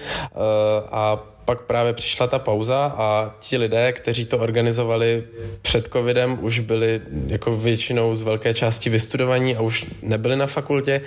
a 0.91 1.34
pak 1.45 1.61
právě 1.61 1.93
přišla 1.93 2.27
ta 2.27 2.39
pauza 2.39 2.95
a 2.97 3.35
ti 3.39 3.57
lidé, 3.57 3.93
kteří 3.93 4.25
to 4.25 4.39
organizovali 4.39 5.25
před 5.63 5.89
covidem, 5.93 6.39
už 6.41 6.59
byli 6.59 7.01
jako 7.27 7.57
většinou 7.57 8.15
z 8.15 8.23
velké 8.23 8.55
části 8.55 8.91
vystudovaní 8.91 9.57
a 9.57 9.61
už 9.61 9.87
nebyli 10.03 10.37
na 10.37 10.47
fakultě 10.47 11.01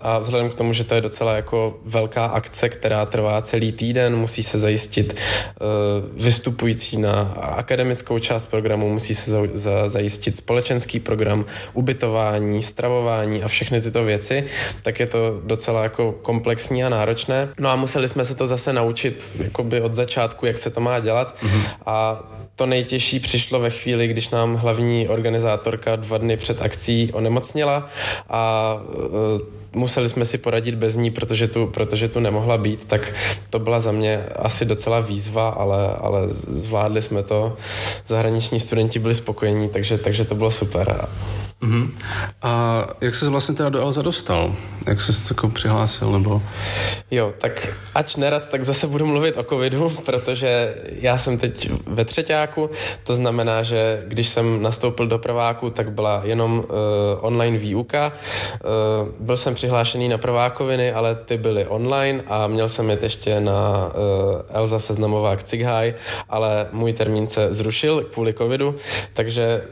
a 0.00 0.18
vzhledem 0.18 0.50
k 0.50 0.54
tomu, 0.54 0.72
že 0.72 0.84
to 0.84 0.94
je 0.94 1.00
docela 1.00 1.36
jako 1.36 1.80
velká 1.84 2.26
akce, 2.26 2.68
která 2.68 3.06
trvá 3.06 3.40
celý 3.40 3.72
týden, 3.72 4.16
musí 4.16 4.42
se 4.42 4.58
zajistit 4.58 5.12
uh, 5.12 6.22
vystupující 6.24 6.96
na 6.96 7.20
akademickou 7.40 8.18
část 8.18 8.46
programu, 8.46 8.92
musí 8.92 9.14
se 9.14 9.30
za, 9.30 9.40
za, 9.52 9.88
zajistit 9.88 10.36
společenský 10.36 11.00
program, 11.00 11.44
ubytování, 11.72 12.62
stravování 12.62 13.42
a 13.42 13.48
všechny 13.48 13.80
tyto 13.80 14.04
věci, 14.04 14.44
tak 14.82 15.00
je 15.00 15.06
to 15.06 15.40
docela 15.44 15.82
jako 15.82 16.12
komplexní 16.12 16.84
a 16.84 16.88
náročné. 16.88 17.48
No 17.58 17.68
a 17.68 17.76
museli 17.76 18.08
jsme 18.08 18.24
se 18.24 18.34
to 18.34 18.46
zase 18.46 18.72
naučit 18.72 19.36
jako 19.42 19.64
jakoby 19.74 19.80
od 19.86 19.94
začátku, 19.94 20.46
jak 20.46 20.58
se 20.58 20.70
to 20.70 20.80
má 20.80 21.00
dělat. 21.00 21.34
Mm-hmm. 21.42 21.62
A 21.86 22.20
to 22.56 22.66
nejtěžší 22.66 23.20
přišlo 23.20 23.60
ve 23.60 23.70
chvíli, 23.70 24.08
když 24.08 24.30
nám 24.30 24.54
hlavní 24.54 25.08
organizátorka 25.08 25.96
dva 25.96 26.18
dny 26.18 26.36
před 26.36 26.62
akcí 26.62 27.12
onemocněla 27.12 27.86
a 28.28 28.74
uh, 28.74 29.40
museli 29.74 30.08
jsme 30.08 30.24
si 30.24 30.38
poradit 30.38 30.74
bez 30.74 30.96
ní, 30.96 31.10
protože 31.10 31.48
tu, 31.48 31.66
protože 31.66 32.08
tu 32.08 32.20
nemohla 32.20 32.58
být, 32.58 32.84
tak 32.84 33.12
to 33.50 33.58
byla 33.58 33.80
za 33.80 33.92
mě 33.92 34.24
asi 34.36 34.64
docela 34.64 35.00
výzva, 35.00 35.48
ale, 35.48 35.94
ale 35.94 36.20
zvládli 36.48 37.02
jsme 37.02 37.22
to. 37.22 37.56
Zahraniční 38.06 38.60
studenti 38.60 38.98
byli 38.98 39.14
spokojení, 39.14 39.68
takže, 39.68 39.98
takže 39.98 40.24
to 40.24 40.34
bylo 40.34 40.50
super. 40.50 41.08
Uh-huh. 41.62 41.90
A 42.42 42.86
jak 43.00 43.14
jsi 43.14 43.28
vlastně 43.28 43.54
teda 43.54 43.68
do 43.68 43.80
Elza 43.80 44.02
dostal? 44.02 44.56
Jak 44.86 45.00
jsi 45.00 45.12
se 45.12 45.34
jako 45.34 45.48
přihlásil, 45.48 46.12
nebo? 46.12 46.42
Jo, 47.10 47.32
tak 47.38 47.68
ač 47.94 48.16
nerad, 48.16 48.48
tak 48.48 48.64
zase 48.64 48.86
budu 48.86 49.06
mluvit 49.06 49.36
o 49.36 49.42
covidu, 49.60 49.90
protože 50.04 50.74
já 50.86 51.18
jsem 51.18 51.38
teď 51.38 51.70
ve 51.86 52.04
třetíku, 52.04 52.70
to 53.04 53.14
znamená, 53.14 53.62
že 53.62 54.04
když 54.08 54.28
jsem 54.28 54.62
nastoupil 54.62 55.06
do 55.06 55.18
prváku, 55.18 55.70
tak 55.70 55.92
byla 55.92 56.20
jenom 56.24 56.58
uh, 56.58 56.64
online 57.20 57.58
výuka. 57.58 58.12
Uh, 58.12 59.08
byl 59.20 59.36
jsem 59.36 59.54
přihlášený 59.54 60.08
na 60.08 60.18
prvákoviny, 60.18 60.92
ale 60.92 61.14
ty 61.14 61.36
byly 61.36 61.66
online 61.66 62.22
a 62.26 62.46
měl 62.46 62.68
jsem 62.68 62.90
jet 62.90 63.02
ještě 63.02 63.40
na 63.40 63.86
uh, 63.86 64.40
Elza 64.48 64.78
seznamovák 64.78 65.42
Cighaj, 65.42 65.94
ale 66.28 66.66
můj 66.72 66.92
termín 66.92 67.28
se 67.28 67.54
zrušil 67.54 68.04
kvůli 68.12 68.32
covidu, 68.34 68.74
takže 69.12 69.62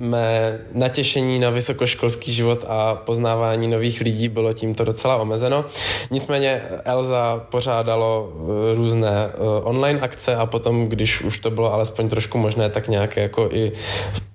mé 0.00 0.58
natěšení 0.72 1.38
na 1.38 1.50
vysokoškolský 1.50 2.32
život 2.32 2.64
a 2.68 2.94
poznávání 2.94 3.68
nových 3.68 4.00
lidí 4.00 4.28
bylo 4.28 4.52
tímto 4.52 4.84
docela 4.84 5.16
omezeno. 5.16 5.64
Nicméně 6.10 6.62
Elza 6.84 7.46
pořádalo 7.50 8.32
eh, 8.32 8.74
různé 8.74 9.30
eh, 9.34 9.38
online 9.62 10.00
akce 10.00 10.36
a 10.36 10.46
potom, 10.46 10.86
když 10.86 11.22
už 11.22 11.38
to 11.38 11.50
bylo 11.50 11.74
alespoň 11.74 12.08
trošku 12.08 12.38
možné, 12.38 12.70
tak 12.70 12.88
nějaké 12.88 13.20
jako 13.20 13.48
i 13.52 13.72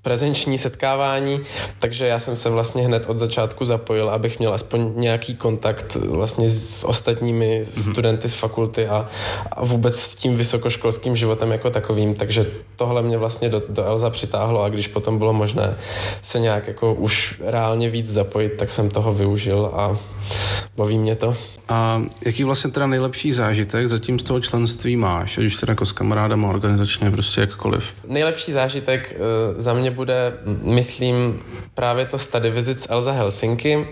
prezenční 0.05 0.57
setkávání, 0.57 1.41
takže 1.79 2.07
já 2.07 2.19
jsem 2.19 2.35
se 2.35 2.49
vlastně 2.49 2.83
hned 2.83 3.05
od 3.09 3.17
začátku 3.17 3.65
zapojil, 3.65 4.09
abych 4.09 4.39
měl 4.39 4.53
aspoň 4.53 4.91
nějaký 4.95 5.35
kontakt 5.35 5.95
vlastně 5.95 6.49
s 6.49 6.83
ostatními 6.83 7.61
mm-hmm. 7.61 7.91
studenty 7.91 8.29
z 8.29 8.33
fakulty 8.33 8.87
a, 8.87 9.07
a 9.51 9.65
vůbec 9.65 9.99
s 9.99 10.15
tím 10.15 10.37
vysokoškolským 10.37 11.15
životem 11.15 11.51
jako 11.51 11.69
takovým, 11.69 12.13
takže 12.13 12.45
tohle 12.75 13.01
mě 13.01 13.17
vlastně 13.17 13.49
do, 13.49 13.61
do 13.69 13.83
Elza 13.83 14.09
přitáhlo 14.09 14.63
a 14.63 14.69
když 14.69 14.87
potom 14.87 15.17
bylo 15.17 15.33
možné 15.33 15.54
se 16.21 16.39
nějak 16.39 16.67
jako 16.67 16.93
už 16.93 17.41
reálně 17.45 17.89
víc 17.89 18.09
zapojit, 18.09 18.49
tak 18.49 18.71
jsem 18.71 18.89
toho 18.89 19.13
využil 19.13 19.71
a 19.73 19.97
baví 20.77 20.97
mě 20.97 21.15
to. 21.15 21.35
A 21.69 22.01
jaký 22.25 22.43
vlastně 22.43 22.71
teda 22.71 22.87
nejlepší 22.87 23.31
zážitek 23.31 23.87
zatím 23.87 24.19
z 24.19 24.23
toho 24.23 24.39
členství 24.39 24.95
máš, 24.95 25.37
ať 25.37 25.43
už 25.43 25.55
teda 25.55 25.71
jako 25.71 25.85
s 25.85 25.91
kamarádama 25.91 26.49
organizačně, 26.49 27.11
prostě 27.11 27.41
jakkoliv? 27.41 27.93
Nejlepší 28.07 28.51
zážitek 28.51 29.15
uh, 29.15 29.61
za 29.61 29.73
mě 29.73 29.91
bude, 29.91 30.33
myslím, 30.63 31.39
právě 31.73 32.05
to 32.05 32.17
study 32.17 32.49
visit 32.49 32.81
z 32.81 32.87
Elza 32.89 33.11
Helsinki. 33.11 33.87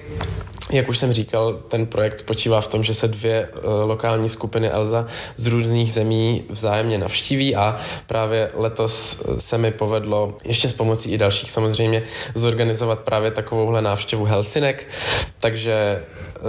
Jak 0.72 0.89
už 0.89 0.98
jsem 0.98 1.13
říkal, 1.13 1.53
ten 1.53 1.86
projekt 1.86 2.25
počívá 2.25 2.62
v 2.62 2.67
tom, 2.67 2.84
že 2.84 2.93
se 2.93 3.08
dvě 3.08 3.48
uh, 3.48 3.63
lokální 3.89 4.29
skupiny 4.29 4.70
Elza 4.70 5.08
z 5.36 5.48
různých 5.48 5.93
zemí 5.93 6.43
vzájemně 6.50 6.98
navštíví 6.98 7.55
a 7.55 7.77
právě 8.08 8.50
letos 8.53 9.24
se 9.39 9.58
mi 9.58 9.72
povedlo, 9.72 10.38
ještě 10.43 10.70
s 10.70 10.74
pomocí 10.74 11.12
i 11.12 11.17
dalších 11.17 11.51
samozřejmě, 11.53 12.03
zorganizovat 12.36 13.00
právě 13.00 13.31
takovouhle 13.31 13.81
návštěvu 13.81 14.25
Helsinek. 14.25 14.88
Takže 15.39 16.03
uh, 16.36 16.43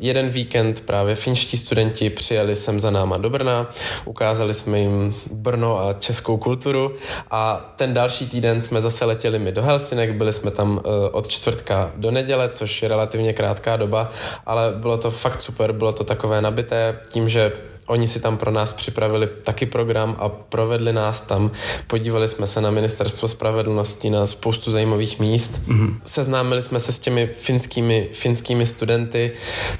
jeden 0.00 0.28
víkend 0.28 0.80
právě 0.80 1.14
finští 1.14 1.56
studenti 1.56 2.10
přijeli 2.10 2.56
sem 2.56 2.80
za 2.80 2.90
náma 2.90 3.16
do 3.16 3.30
Brna, 3.30 3.70
ukázali 4.04 4.54
jsme 4.54 4.78
jim 4.78 5.14
Brno 5.30 5.78
a 5.78 5.92
českou 5.92 6.36
kulturu 6.36 6.94
a 7.30 7.72
ten 7.76 7.94
další 7.94 8.26
týden 8.28 8.60
jsme 8.60 8.80
zase 8.80 9.04
letěli 9.04 9.38
my 9.38 9.52
do 9.52 9.62
Helsinek, 9.62 10.12
byli 10.12 10.32
jsme 10.32 10.50
tam 10.50 10.72
uh, 10.72 10.82
od 11.12 11.28
čtvrtka 11.28 11.92
do 11.96 12.10
neděle, 12.10 12.48
což 12.48 12.82
je 12.82 12.88
relativně 12.88 13.32
krátká 13.32 13.76
doba, 13.76 14.10
ale 14.46 14.72
bylo 14.76 14.98
to 14.98 15.10
fakt 15.10 15.42
super, 15.42 15.72
bylo 15.72 15.92
to 15.92 16.04
takové 16.04 16.40
nabité 16.40 17.00
tím, 17.10 17.28
že 17.28 17.52
Oni 17.86 18.08
si 18.08 18.20
tam 18.20 18.36
pro 18.36 18.50
nás 18.50 18.72
připravili 18.72 19.28
taky 19.42 19.66
program 19.66 20.16
a 20.18 20.28
provedli 20.28 20.92
nás 20.92 21.20
tam. 21.20 21.50
Podívali 21.86 22.28
jsme 22.28 22.46
se 22.46 22.60
na 22.60 22.70
ministerstvo 22.70 23.28
spravedlnosti, 23.28 24.10
na 24.10 24.26
spoustu 24.26 24.72
zajímavých 24.72 25.18
míst. 25.18 25.60
Mm-hmm. 25.68 25.96
Seznámili 26.04 26.62
jsme 26.62 26.80
se 26.80 26.92
s 26.92 26.98
těmi 26.98 27.26
finskými, 27.26 28.08
finskými 28.12 28.66
studenty. 28.66 29.32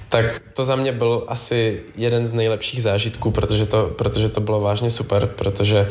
Tak 0.09 0.43
to 0.55 0.65
za 0.65 0.77
mě 0.77 0.93
byl 0.93 1.25
asi 1.29 1.83
jeden 1.97 2.27
z 2.27 2.33
nejlepších 2.33 2.83
zážitků, 2.83 3.31
protože 3.31 3.67
to, 3.67 3.87
protože 3.99 4.29
to 4.29 4.41
bylo 4.41 4.61
vážně 4.61 4.91
super, 4.91 5.27
protože 5.27 5.89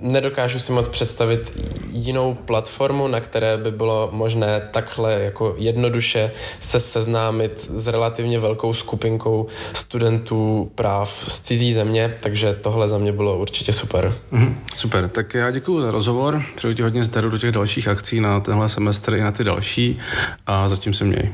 nedokážu 0.00 0.58
si 0.58 0.72
moc 0.72 0.88
představit 0.88 1.52
jinou 1.90 2.34
platformu, 2.34 3.08
na 3.08 3.20
které 3.20 3.56
by 3.56 3.70
bylo 3.70 4.08
možné 4.12 4.68
takhle 4.70 5.12
jako 5.12 5.54
jednoduše 5.58 6.30
se 6.60 6.80
seznámit 6.80 7.70
s 7.70 7.86
relativně 7.86 8.38
velkou 8.38 8.72
skupinkou 8.74 9.46
studentů 9.72 10.70
práv 10.74 11.24
z 11.28 11.40
cizí 11.40 11.74
země, 11.74 12.16
takže 12.20 12.58
tohle 12.60 12.88
za 12.88 12.98
mě 12.98 13.12
bylo 13.12 13.38
určitě 13.38 13.72
super. 13.72 14.14
Mm, 14.30 14.60
super, 14.76 15.08
tak 15.08 15.34
já 15.34 15.50
děkuji 15.50 15.80
za 15.80 15.90
rozhovor, 15.90 16.42
přeju 16.56 16.74
ti 16.74 16.82
hodně 16.82 17.04
zdaru 17.04 17.30
do 17.30 17.38
těch 17.38 17.52
dalších 17.52 17.88
akcí 17.88 18.20
na 18.20 18.40
tenhle 18.40 18.68
semestr 18.68 19.14
i 19.14 19.20
na 19.20 19.32
ty 19.32 19.44
další 19.44 19.98
a 20.46 20.68
zatím 20.68 20.94
se 20.94 21.04
měj. 21.04 21.32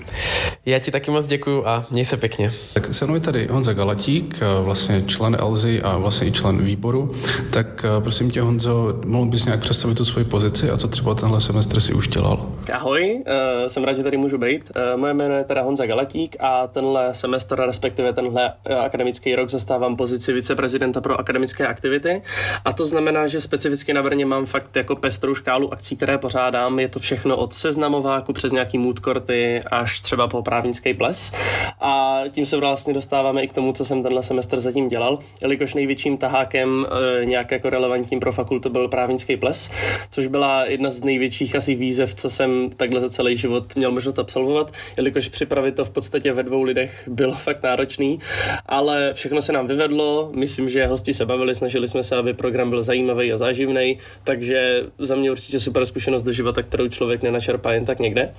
Já 0.66 0.78
ti 0.78 0.90
taky 0.90 1.10
moc 1.10 1.26
děkuji 1.26 1.66
a 1.66 1.86
měj 1.90 2.04
se 2.04 2.16
pěkně. 2.16 2.52
Tak 2.72 2.94
se 2.94 3.04
mnou 3.04 3.14
je 3.14 3.20
tady 3.20 3.48
Honza 3.50 3.72
Galatík, 3.72 4.40
vlastně 4.62 5.02
člen 5.06 5.36
Elzy 5.40 5.82
a 5.82 5.98
vlastně 5.98 6.26
i 6.28 6.32
člen 6.32 6.58
výboru, 6.58 7.14
tak 7.50 7.84
prosím 8.00 8.30
tě 8.30 8.42
Honzo, 8.54 9.00
mohl 9.04 9.26
bys 9.26 9.44
nějak 9.44 9.60
představit 9.60 9.94
tu 9.94 10.04
svoji 10.04 10.24
pozici 10.24 10.70
a 10.70 10.76
co 10.76 10.88
třeba 10.88 11.14
tenhle 11.14 11.40
semestr 11.40 11.80
si 11.80 11.94
už 11.94 12.08
dělal? 12.08 12.46
Ahoj, 12.72 13.22
uh, 13.26 13.66
jsem 13.66 13.84
rád, 13.84 13.92
že 13.92 14.02
tady 14.02 14.16
můžu 14.16 14.38
být. 14.38 14.72
Uh, 14.76 15.00
moje 15.00 15.14
jméno 15.14 15.34
je 15.34 15.44
teda 15.44 15.62
Honza 15.62 15.86
Galatík 15.86 16.36
a 16.40 16.66
tenhle 16.66 17.14
semestr, 17.14 17.60
respektive 17.60 18.12
tenhle 18.12 18.52
uh, 18.70 18.78
akademický 18.78 19.34
rok 19.34 19.50
zastávám 19.50 19.96
pozici 19.96 20.32
viceprezidenta 20.32 21.00
pro 21.00 21.20
akademické 21.20 21.66
aktivity 21.66 22.22
a 22.64 22.72
to 22.72 22.86
znamená, 22.86 23.26
že 23.26 23.40
specificky 23.40 23.92
na 23.92 24.02
Brně 24.02 24.26
mám 24.26 24.46
fakt 24.46 24.76
jako 24.76 24.96
pestrou 24.96 25.34
škálu 25.34 25.72
akcí, 25.72 25.96
které 25.96 26.18
pořádám. 26.18 26.78
Je 26.78 26.88
to 26.88 26.98
všechno 26.98 27.36
od 27.36 27.54
seznamováku 27.54 28.32
přes 28.32 28.52
nějaký 28.52 28.78
mood 28.78 29.00
courty 29.00 29.62
až 29.70 30.00
třeba 30.00 30.28
po 30.28 30.42
právnický 30.42 30.94
ples 30.94 31.32
a 31.80 32.22
tím 32.30 32.46
se 32.46 32.56
vlastně 32.56 32.94
dostáváme 32.94 33.42
i 33.42 33.48
k 33.48 33.52
tomu, 33.52 33.72
co 33.72 33.84
jsem 33.84 34.02
tenhle 34.02 34.22
semestr 34.22 34.60
zatím 34.60 34.88
dělal, 34.88 35.18
jelikož 35.42 35.74
největším 35.74 36.18
tahákem 36.18 36.86
nějak 37.24 37.50
jako 37.50 37.70
relevantním 37.70 38.20
pro 38.20 38.32
fakultu 38.32 38.70
byl 38.70 38.88
právnický 38.88 39.36
ples, 39.36 39.70
což 40.10 40.26
byla 40.26 40.64
jedna 40.64 40.90
z 40.90 41.02
největších 41.02 41.56
asi 41.56 41.74
výzev, 41.74 42.14
co 42.14 42.30
jsem 42.30 42.53
takhle 42.76 43.00
za 43.00 43.10
celý 43.10 43.36
život 43.36 43.76
měl 43.76 43.90
možnost 43.90 44.18
absolvovat, 44.18 44.72
jelikož 44.96 45.28
připravit 45.28 45.74
to 45.74 45.84
v 45.84 45.90
podstatě 45.90 46.32
ve 46.32 46.42
dvou 46.42 46.62
lidech 46.62 47.02
bylo 47.06 47.32
fakt 47.32 47.62
náročný, 47.62 48.18
ale 48.66 49.14
všechno 49.14 49.42
se 49.42 49.52
nám 49.52 49.66
vyvedlo, 49.66 50.32
myslím, 50.34 50.68
že 50.68 50.86
hosti 50.86 51.14
se 51.14 51.26
bavili, 51.26 51.54
snažili 51.54 51.88
jsme 51.88 52.02
se, 52.02 52.16
aby 52.16 52.34
program 52.34 52.70
byl 52.70 52.82
zajímavý 52.82 53.32
a 53.32 53.36
záživný, 53.36 53.98
takže 54.24 54.82
za 54.98 55.14
mě 55.14 55.30
určitě 55.30 55.60
super 55.60 55.86
zkušenost 55.86 56.22
do 56.22 56.32
života, 56.32 56.62
kterou 56.62 56.88
člověk 56.88 57.22
nenačerpá 57.22 57.72
jen 57.72 57.84
tak 57.84 57.98
někde. 57.98 58.34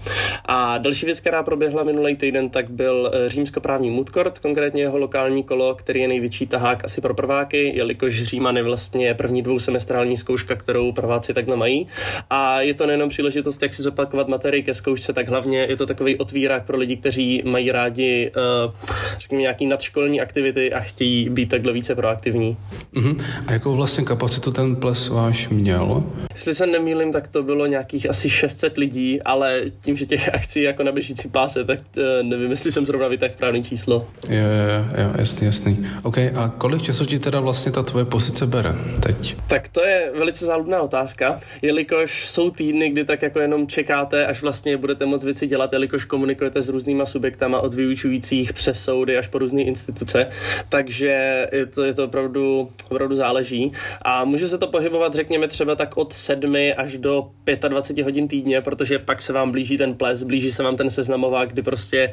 A 0.45 0.77
další 0.77 1.05
věc, 1.05 1.19
která 1.19 1.43
proběhla 1.43 1.83
minulý 1.83 2.15
týden, 2.15 2.49
tak 2.49 2.69
byl 2.69 3.11
eh, 3.13 3.29
římskoprávní 3.29 3.89
Moodcourt, 3.89 4.39
konkrétně 4.39 4.81
jeho 4.81 4.97
lokální 4.97 5.43
kolo, 5.43 5.75
který 5.75 6.01
je 6.01 6.07
největší 6.07 6.47
tahák 6.47 6.85
asi 6.85 7.01
pro 7.01 7.13
prváky, 7.13 7.71
jelikož 7.75 8.23
Říman 8.23 8.57
je 8.57 8.63
vlastně 8.63 9.13
první 9.13 9.41
dvousemestrální 9.41 10.17
zkouška, 10.17 10.55
kterou 10.55 10.91
prváci 10.91 11.33
takhle 11.33 11.55
mají. 11.55 11.87
A 12.29 12.61
je 12.61 12.73
to 12.73 12.85
nejenom 12.85 13.09
příležitost, 13.09 13.61
jak 13.61 13.73
si 13.73 13.81
zopakovat 14.05 14.27
materii 14.27 14.63
ke 14.63 14.73
zkoušce, 14.73 15.13
tak 15.13 15.29
hlavně 15.29 15.59
je 15.59 15.77
to 15.77 15.85
takový 15.85 16.17
otvírák 16.17 16.65
pro 16.65 16.77
lidi, 16.77 16.97
kteří 16.97 17.43
mají 17.45 17.71
rádi, 17.71 18.31
uh, 18.65 18.71
řekněme, 19.17 19.41
nějaký 19.41 19.65
nadškolní 19.65 20.21
aktivity 20.21 20.73
a 20.73 20.79
chtějí 20.79 21.29
být 21.29 21.49
takhle 21.49 21.73
více 21.73 21.95
proaktivní. 21.95 22.57
Uh-huh. 22.95 23.23
A 23.47 23.53
jakou 23.53 23.75
vlastně 23.75 24.03
kapacitu 24.03 24.51
ten 24.51 24.75
ples 24.75 25.09
váš 25.09 25.49
měl? 25.49 26.03
Jestli 26.33 26.55
se 26.55 26.67
nemýlím, 26.67 27.11
tak 27.11 27.27
to 27.27 27.43
bylo 27.43 27.65
nějakých 27.65 28.09
asi 28.09 28.29
600 28.29 28.77
lidí, 28.77 29.21
ale 29.21 29.61
tím, 29.83 29.97
že 29.97 30.05
těch 30.05 30.35
akcí 30.35 30.61
jako 30.61 30.83
na 30.83 30.91
běžící 30.91 31.29
páse, 31.29 31.63
tak 31.63 31.79
uh, 31.97 32.03
nevím, 32.29 32.51
jestli 32.51 32.71
jsem 32.71 32.85
zrovna 32.85 33.07
vytáhl 33.07 33.33
správný 33.33 33.63
číslo. 33.63 34.05
Jo, 34.29 34.37
jo, 34.37 34.85
jo, 35.03 35.11
jasný, 35.17 35.45
jasný. 35.45 35.87
OK, 36.03 36.17
a 36.17 36.53
kolik 36.57 36.81
času 36.81 37.05
ti 37.05 37.19
teda 37.19 37.39
vlastně 37.39 37.71
ta 37.71 37.83
tvoje 37.83 38.05
pozice 38.05 38.45
bere 38.47 38.75
teď? 39.03 39.35
Tak 39.47 39.67
to 39.67 39.81
je 39.81 40.11
velice 40.17 40.45
záludná 40.45 40.81
otázka, 40.81 41.39
jelikož 41.61 42.29
jsou 42.29 42.49
týdny, 42.49 42.89
kdy 42.89 43.05
tak 43.05 43.21
jako 43.21 43.39
jenom 43.39 43.67
čekáte, 43.95 44.25
až 44.25 44.41
vlastně 44.41 44.77
budete 44.77 45.05
moc 45.05 45.23
věci 45.23 45.47
dělat, 45.47 45.73
jelikož 45.73 46.05
komunikujete 46.05 46.61
s 46.61 46.69
různýma 46.69 47.05
subjektama 47.05 47.59
od 47.59 47.73
vyučujících 47.73 48.53
přes 48.53 48.83
soudy 48.83 49.17
až 49.17 49.27
po 49.27 49.37
různé 49.37 49.61
instituce, 49.61 50.27
takže 50.69 51.47
je 51.51 51.65
to, 51.65 51.83
je 51.83 51.93
to 51.93 52.05
opravdu, 52.05 52.69
opravdu 52.89 53.15
záleží. 53.15 53.71
A 54.01 54.25
může 54.25 54.49
se 54.49 54.57
to 54.57 54.67
pohybovat, 54.67 55.15
řekněme, 55.15 55.47
třeba 55.47 55.75
tak 55.75 55.97
od 55.97 56.13
7 56.13 56.55
až 56.77 56.97
do 56.97 57.27
25 57.67 58.03
hodin 58.03 58.27
týdně, 58.27 58.61
protože 58.61 58.99
pak 58.99 59.21
se 59.21 59.33
vám 59.33 59.51
blíží 59.51 59.77
ten 59.77 59.93
ples, 59.93 60.23
blíží 60.23 60.51
se 60.51 60.63
vám 60.63 60.75
ten 60.77 60.89
seznamovák, 60.89 61.49
kdy 61.49 61.61
prostě 61.61 62.11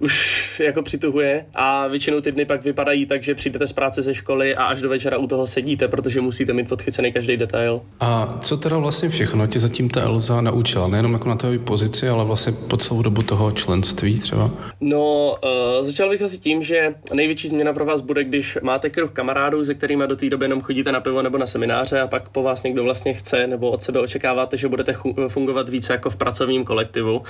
už 0.00 0.60
jako 0.60 0.82
přituhuje 0.82 1.46
a 1.54 1.86
většinou 1.86 2.20
ty 2.20 2.32
dny 2.32 2.44
pak 2.44 2.64
vypadají 2.64 3.06
tak, 3.06 3.22
že 3.22 3.34
přijdete 3.34 3.66
z 3.66 3.72
práce 3.72 4.02
ze 4.02 4.14
školy 4.14 4.54
a 4.54 4.64
až 4.64 4.80
do 4.80 4.88
večera 4.88 5.18
u 5.18 5.26
toho 5.26 5.46
sedíte, 5.46 5.88
protože 5.88 6.20
musíte 6.20 6.52
mít 6.52 6.68
podchycený 6.68 7.12
každý 7.12 7.36
detail. 7.36 7.80
A 8.00 8.38
co 8.40 8.56
teda 8.56 8.78
vlastně 8.78 9.08
všechno 9.08 9.46
ti 9.46 9.58
zatím 9.58 9.90
ta 9.90 10.00
Elza 10.00 10.40
naučila? 10.40 10.88
Nejenom 10.88 11.15
jako 11.16 11.28
na 11.28 11.36
té 11.36 11.58
pozici, 11.58 12.08
ale 12.08 12.24
vlastně 12.24 12.52
po 12.52 12.76
celou 12.76 13.02
dobu 13.02 13.22
toho 13.22 13.52
členství 13.52 14.20
třeba? 14.20 14.50
No, 14.80 15.36
uh, 15.78 15.84
začal 15.86 16.08
bych 16.10 16.22
asi 16.22 16.38
tím, 16.38 16.62
že 16.62 16.94
největší 17.14 17.48
změna 17.48 17.72
pro 17.72 17.84
vás 17.84 18.00
bude, 18.00 18.24
když 18.24 18.58
máte 18.62 18.90
kruh 18.90 19.12
kamarádů, 19.12 19.64
se 19.64 19.74
kterými 19.74 20.06
do 20.06 20.16
té 20.16 20.30
doby 20.30 20.44
jenom 20.44 20.60
chodíte 20.60 20.92
na 20.92 21.00
pivo 21.00 21.22
nebo 21.22 21.38
na 21.38 21.46
semináře 21.46 22.00
a 22.00 22.06
pak 22.06 22.28
po 22.28 22.42
vás 22.42 22.62
někdo 22.62 22.84
vlastně 22.84 23.14
chce 23.14 23.46
nebo 23.46 23.70
od 23.70 23.82
sebe 23.82 24.00
očekáváte, 24.00 24.56
že 24.56 24.68
budete 24.68 24.94
fungovat 25.28 25.68
více 25.68 25.92
jako 25.92 26.10
v 26.10 26.16
pracovním 26.16 26.64
kolektivu. 26.64 27.22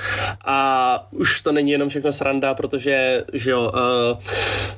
A 0.45 1.09
už 1.11 1.43
to 1.43 1.53
není 1.53 1.71
jenom 1.71 1.89
všechno 1.89 2.13
sranda, 2.13 2.55
protože 2.55 3.25
že 3.33 3.51
jo, 3.51 3.73
uh, 3.75 4.19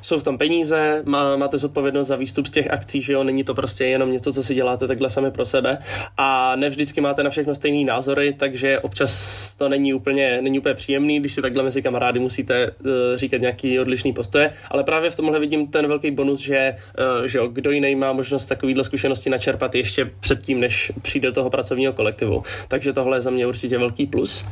jsou 0.00 0.18
v 0.18 0.22
tom 0.22 0.38
peníze, 0.38 1.02
má, 1.04 1.36
máte 1.36 1.58
zodpovědnost 1.58 2.06
za 2.06 2.16
výstup 2.16 2.46
z 2.46 2.50
těch 2.50 2.70
akcí, 2.70 3.02
že 3.02 3.12
jo, 3.12 3.24
není 3.24 3.44
to 3.44 3.54
prostě 3.54 3.84
jenom 3.84 4.12
něco, 4.12 4.32
co 4.32 4.42
si 4.42 4.54
děláte 4.54 4.86
takhle 4.88 5.10
sami 5.10 5.30
pro 5.30 5.44
sebe 5.44 5.78
a 6.16 6.56
ne 6.56 6.68
vždycky 6.70 7.00
máte 7.00 7.22
na 7.22 7.30
všechno 7.30 7.54
stejný 7.54 7.84
názory, 7.84 8.32
takže 8.38 8.78
občas 8.80 8.97
to 9.58 9.68
není 9.68 9.94
úplně, 9.94 10.42
není 10.42 10.58
úplně 10.58 10.74
příjemný, 10.74 11.20
když 11.20 11.34
si 11.34 11.42
takhle 11.42 11.62
mezi 11.62 11.82
kamarády 11.82 12.20
musíte 12.20 12.70
uh, 12.70 12.86
říkat 13.14 13.40
nějaký 13.40 13.80
odlišný 13.80 14.12
postoje, 14.12 14.52
ale 14.70 14.84
právě 14.84 15.10
v 15.10 15.16
tomhle 15.16 15.40
vidím 15.40 15.66
ten 15.66 15.86
velký 15.86 16.10
bonus, 16.10 16.40
že, 16.40 16.76
uh, 17.20 17.26
že 17.26 17.40
kdo 17.52 17.70
jiný 17.70 17.94
má 17.94 18.12
možnost 18.12 18.46
takovýhle 18.46 18.84
zkušenosti 18.84 19.30
načerpat 19.30 19.74
ještě 19.74 20.10
předtím, 20.20 20.60
než 20.60 20.92
přijde 21.02 21.28
do 21.28 21.34
toho 21.34 21.50
pracovního 21.50 21.92
kolektivu. 21.92 22.42
Takže 22.68 22.92
tohle 22.92 23.16
je 23.16 23.20
za 23.20 23.30
mě 23.30 23.46
určitě 23.46 23.78
velký 23.78 24.06
plus. 24.06 24.44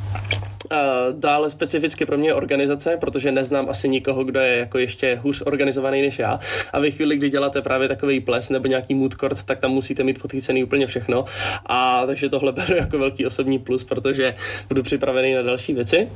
Dále 1.12 1.50
specificky 1.50 2.06
pro 2.06 2.18
mě 2.18 2.34
organizace, 2.34 2.96
protože 3.00 3.32
neznám 3.32 3.68
asi 3.68 3.88
nikoho, 3.88 4.24
kdo 4.24 4.40
je 4.40 4.56
jako 4.56 4.78
ještě 4.78 5.18
hůř 5.22 5.42
organizovaný 5.46 6.02
než 6.02 6.18
já. 6.18 6.40
A 6.72 6.80
ve 6.80 6.90
chvíli, 6.90 7.16
kdy 7.16 7.30
děláte 7.30 7.62
právě 7.62 7.88
takový 7.88 8.20
ples 8.20 8.50
nebo 8.50 8.68
nějaký 8.68 8.94
mood 8.94 9.14
court, 9.14 9.42
tak 9.42 9.58
tam 9.58 9.70
musíte 9.70 10.04
mít 10.04 10.22
podchycený 10.22 10.64
úplně 10.64 10.86
všechno. 10.86 11.24
A 11.66 12.06
takže 12.06 12.28
tohle 12.28 12.52
beru 12.56 12.76
jako 12.76 12.98
velký 12.98 13.26
osobní 13.26 13.58
plus, 13.58 13.84
protože 13.84 14.34
budu 14.68 14.82
připravený 14.82 15.34
na 15.34 15.42
další 15.42 15.74
věci. 15.74 16.08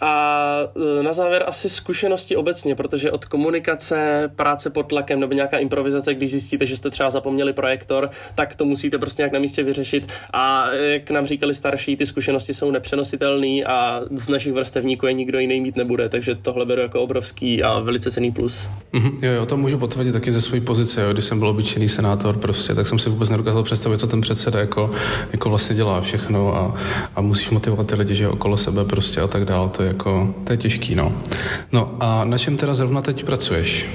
A 0.00 0.58
e, 1.00 1.02
na 1.02 1.12
závěr 1.12 1.44
asi 1.46 1.70
zkušenosti 1.70 2.36
obecně, 2.36 2.74
protože 2.74 3.10
od 3.10 3.24
komunikace, 3.24 4.30
práce 4.36 4.70
pod 4.70 4.82
tlakem 4.82 5.20
nebo 5.20 5.34
nějaká 5.34 5.58
improvizace, 5.58 6.14
když 6.14 6.30
zjistíte, 6.30 6.66
že 6.66 6.76
jste 6.76 6.90
třeba 6.90 7.10
zapomněli 7.10 7.52
projektor, 7.52 8.10
tak 8.34 8.54
to 8.54 8.64
musíte 8.64 8.98
prostě 8.98 9.22
nějak 9.22 9.32
na 9.32 9.38
místě 9.38 9.62
vyřešit. 9.62 10.12
A 10.32 10.70
jak 10.72 11.10
nám 11.10 11.26
říkali 11.26 11.54
starší, 11.54 11.96
ty 11.96 12.06
zkušenosti 12.06 12.54
jsou 12.54 12.70
nepřenositelné 12.70 13.64
a 13.66 14.00
z 14.10 14.28
našich 14.28 14.52
vrstevníků 14.52 15.06
je 15.06 15.12
nikdo 15.12 15.38
jiný 15.38 15.60
mít 15.60 15.76
nebude, 15.76 16.08
takže 16.08 16.34
tohle 16.34 16.66
beru 16.66 16.80
jako 16.80 17.00
obrovský 17.00 17.62
a 17.62 17.78
velice 17.78 18.10
cený 18.10 18.32
plus. 18.32 18.70
Mm-hmm, 18.92 19.18
jo, 19.22 19.32
jo, 19.32 19.46
to 19.46 19.56
můžu 19.56 19.78
potvrdit 19.78 20.12
taky 20.12 20.32
ze 20.32 20.40
své 20.40 20.60
pozice, 20.60 21.02
jo. 21.02 21.12
když 21.12 21.24
jsem 21.24 21.38
byl 21.38 21.48
obyčejný 21.48 21.88
senátor 21.88 22.38
prostě, 22.38 22.74
tak 22.74 22.88
jsem 22.88 22.98
si 22.98 23.10
vůbec 23.10 23.30
nedokázal 23.30 23.62
představit, 23.62 23.98
co 23.98 24.06
ten 24.06 24.20
předseda 24.20 24.60
jako, 24.60 24.90
jako 25.32 25.48
vlastně 25.48 25.76
dělá 25.76 26.00
všechno 26.00 26.56
a, 26.56 26.76
a 27.16 27.20
musíš 27.26 27.50
motivovat 27.50 27.86
ty 27.86 27.94
lidi, 27.94 28.14
že 28.14 28.28
okolo 28.28 28.56
sebe 28.56 28.84
prostě 28.84 29.20
a 29.20 29.26
tak 29.26 29.44
dál, 29.44 29.68
to 29.68 29.82
je 29.82 29.88
jako, 29.88 30.34
to 30.44 30.52
je 30.52 30.56
těžký, 30.56 30.94
no. 30.94 31.12
No 31.72 31.96
a 32.00 32.24
na 32.24 32.38
čem 32.38 32.56
teda 32.56 32.74
zrovna 32.74 33.02
teď 33.02 33.24
pracuješ? 33.24 33.86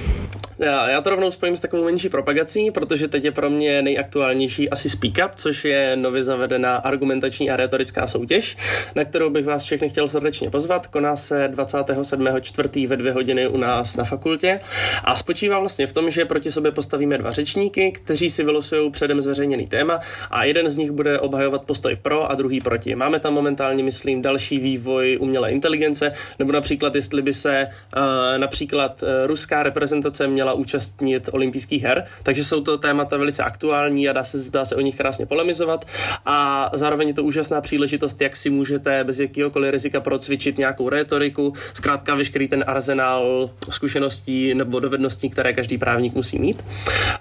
Já, 0.63 0.89
já 0.89 1.01
to 1.01 1.09
rovnou 1.09 1.31
spojím 1.31 1.55
s 1.55 1.59
takovou 1.59 1.85
menší 1.85 2.09
propagací, 2.09 2.71
protože 2.71 3.07
teď 3.07 3.23
je 3.23 3.31
pro 3.31 3.49
mě 3.49 3.81
nejaktuálnější 3.81 4.69
asi 4.69 4.89
Speak 4.89 5.13
Up, 5.25 5.35
což 5.35 5.65
je 5.65 5.95
nově 5.95 6.23
zavedená 6.23 6.75
argumentační 6.75 7.49
a 7.49 7.55
retorická 7.55 8.07
soutěž, 8.07 8.57
na 8.95 9.05
kterou 9.05 9.29
bych 9.29 9.45
vás 9.45 9.63
všechny 9.63 9.89
chtěl 9.89 10.07
srdečně 10.07 10.49
pozvat. 10.49 10.87
Koná 10.87 11.15
se 11.15 11.49
27.4. 11.51 12.87
ve 12.87 12.97
dvě 12.97 13.11
hodiny 13.11 13.47
u 13.47 13.57
nás 13.57 13.95
na 13.95 14.03
fakultě 14.03 14.59
a 15.03 15.15
spočívá 15.15 15.59
vlastně 15.59 15.87
v 15.87 15.93
tom, 15.93 16.11
že 16.11 16.25
proti 16.25 16.51
sobě 16.51 16.71
postavíme 16.71 17.17
dva 17.17 17.31
řečníky, 17.31 17.91
kteří 17.91 18.29
si 18.29 18.43
vylosují 18.43 18.91
předem 18.91 19.21
zveřejněný 19.21 19.67
téma 19.67 19.99
a 20.31 20.43
jeden 20.43 20.69
z 20.69 20.77
nich 20.77 20.91
bude 20.91 21.19
obhajovat 21.19 21.61
postoj 21.61 21.95
pro 22.01 22.31
a 22.31 22.35
druhý 22.35 22.61
proti. 22.61 22.95
Máme 22.95 23.19
tam 23.19 23.33
momentálně, 23.33 23.83
myslím, 23.83 24.21
další 24.21 24.59
vývoj 24.59 25.17
umělé 25.21 25.51
inteligence, 25.51 26.11
nebo 26.39 26.51
například, 26.51 26.95
jestli 26.95 27.21
by 27.21 27.33
se 27.33 27.67
uh, 27.97 28.03
například 28.37 29.03
uh, 29.03 29.09
ruská 29.25 29.63
reprezentace 29.63 30.27
měla 30.27 30.50
měla 30.51 30.61
účastnit 30.61 31.29
olympijských 31.31 31.83
her, 31.83 32.05
takže 32.23 32.43
jsou 32.43 32.61
to 32.61 32.77
témata 32.77 33.17
velice 33.17 33.43
aktuální 33.43 34.09
a 34.09 34.13
dá 34.13 34.23
se, 34.23 34.51
dá 34.51 34.65
se 34.65 34.75
o 34.75 34.81
nich 34.81 34.95
krásně 34.95 35.25
polemizovat 35.25 35.85
a 36.25 36.69
zároveň 36.73 37.07
je 37.07 37.13
to 37.13 37.23
úžasná 37.23 37.61
příležitost, 37.61 38.21
jak 38.21 38.37
si 38.37 38.49
můžete 38.49 39.03
bez 39.03 39.19
jakéhokoliv 39.19 39.71
rizika 39.71 40.01
procvičit 40.01 40.57
nějakou 40.57 40.89
retoriku, 40.89 41.53
zkrátka 41.73 42.15
veškerý 42.15 42.47
ten 42.47 42.63
arzenál 42.67 43.49
zkušeností 43.69 44.53
nebo 44.55 44.79
dovedností, 44.79 45.29
které 45.29 45.53
každý 45.53 45.77
právník 45.77 46.15
musí 46.15 46.39
mít. 46.39 46.65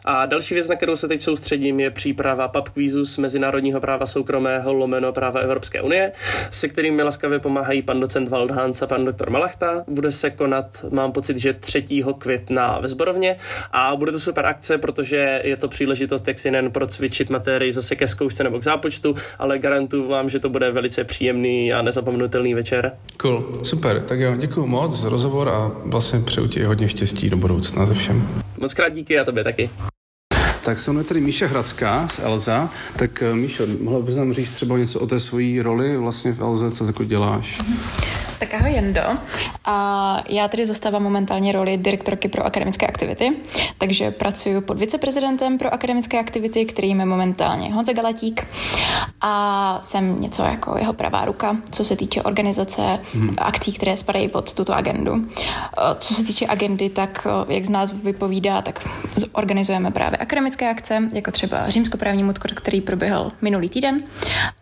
A 0.05 0.27
další 0.27 0.55
věc, 0.55 0.69
na 0.69 0.77
kterou 0.77 0.97
se 0.97 1.09
teď 1.09 1.23
soustředím, 1.23 1.81
je 1.81 1.91
příprava 1.91 2.49
pub 2.49 2.69
z 3.03 3.19
mezinárodního 3.19 3.81
práva 3.81 4.07
soukromého 4.07 4.73
lomeno 4.73 5.13
práva 5.13 5.41
Evropské 5.41 5.83
unie, 5.83 6.13
se 6.51 6.69
kterým 6.69 6.95
mi 6.95 7.03
laskavě 7.03 7.39
pomáhají 7.39 7.83
pan 7.83 8.01
docent 8.01 8.29
Waldhans 8.29 8.83
a 8.83 8.87
pan 8.87 9.05
doktor 9.05 9.31
Malachta. 9.31 9.85
Bude 9.89 10.13
se 10.13 10.31
konat, 10.31 10.85
mám 10.91 11.13
pocit, 11.13 11.39
že 11.39 11.53
3. 11.53 11.85
května 12.19 12.79
ve 12.81 12.89
usilovně 13.11 13.37
a 13.73 13.97
bude 13.97 14.13
to 14.13 14.21
super 14.21 14.47
akce, 14.47 14.79
protože 14.79 15.41
je 15.45 15.57
to 15.57 15.69
příležitost, 15.69 16.29
jak 16.29 16.39
si 16.39 16.51
nejen 16.51 16.71
procvičit 16.71 17.31
materii 17.31 17.73
zase 17.73 17.97
ke 17.97 18.09
zkoušce 18.09 18.45
nebo 18.45 18.59
k 18.59 18.65
zápočtu, 18.65 19.15
ale 19.39 19.59
garantuju 19.59 20.09
vám, 20.09 20.29
že 20.29 20.39
to 20.39 20.49
bude 20.49 20.71
velice 20.71 21.05
příjemný 21.05 21.73
a 21.73 21.83
nezapomenutelný 21.83 22.55
večer. 22.55 22.93
Cool, 23.17 23.53
super, 23.63 24.01
tak 24.01 24.21
jo, 24.21 24.37
děkuji 24.37 24.67
moc 24.67 24.97
za 24.97 25.09
rozhovor 25.09 25.49
a 25.49 25.73
vlastně 25.85 26.21
přeju 26.21 26.47
ti 26.47 26.65
hodně 26.65 26.89
štěstí 26.89 27.31
do 27.31 27.37
budoucna 27.37 27.87
ze 27.87 27.95
všem. 27.95 28.29
Moc 28.61 28.75
krát 28.75 28.89
díky 28.89 29.19
a 29.19 29.25
tobě 29.25 29.45
taky. 29.45 29.71
Tak 30.65 30.79
se 30.79 30.93
mnou 30.93 31.03
tady 31.03 31.21
Míša 31.21 31.47
Hradská 31.47 32.09
z 32.09 32.19
Elza. 32.19 32.69
Tak 32.97 33.23
eh, 33.23 33.35
Míšo, 33.35 33.67
mohla 33.81 34.01
bys 34.01 34.15
nám 34.15 34.33
říct 34.33 34.51
třeba 34.51 34.79
něco 34.79 35.01
o 35.01 35.07
té 35.07 35.21
svojí 35.21 35.63
roli 35.63 35.97
vlastně 35.97 36.33
v 36.33 36.41
Elze, 36.41 36.71
co 36.71 36.85
jako 36.85 37.05
děláš? 37.05 37.59
Tak 38.41 38.55
ahoj 38.55 38.73
Jendo. 38.73 39.01
A 39.65 40.23
já 40.29 40.49
tedy 40.49 40.67
zastávám 40.67 41.03
momentálně 41.03 41.53
roli 41.53 41.77
direktorky 41.77 42.29
pro 42.29 42.47
akademické 42.47 42.87
aktivity, 42.87 43.33
takže 43.79 44.11
pracuji 44.11 44.61
pod 44.61 44.79
viceprezidentem 44.79 45.59
pro 45.59 45.75
akademické 45.75 46.21
aktivity, 46.21 46.65
kterým 46.65 47.01
je 47.01 47.07
momentálně 47.07 47.75
Honza 47.75 47.93
Galatík 47.93 48.47
a 49.21 49.79
jsem 49.83 50.21
něco 50.21 50.43
jako 50.43 50.79
jeho 50.79 50.93
pravá 50.93 51.25
ruka, 51.25 51.57
co 51.71 51.85
se 51.85 51.97
týče 51.97 52.23
organizace 52.23 52.83
hmm. 53.15 53.35
akcí, 53.39 53.73
které 53.73 53.97
spadají 53.97 54.29
pod 54.29 54.55
tuto 54.55 54.77
agendu. 54.77 55.27
Co 55.99 56.15
se 56.15 56.25
týče 56.25 56.47
agendy, 56.47 56.89
tak 56.89 57.27
jak 57.49 57.65
z 57.65 57.71
nás 57.71 57.93
vypovídá, 57.93 58.63
tak 58.63 58.89
organizujeme 59.33 59.91
právě 59.91 60.19
akademické 60.19 60.71
akce, 60.71 61.03
jako 61.15 61.31
třeba 61.31 61.71
římskoprávní 61.71 62.25
mutkor, 62.25 62.51
který 62.55 62.81
proběhl 62.81 63.33
minulý 63.43 63.69
týden, 63.69 64.03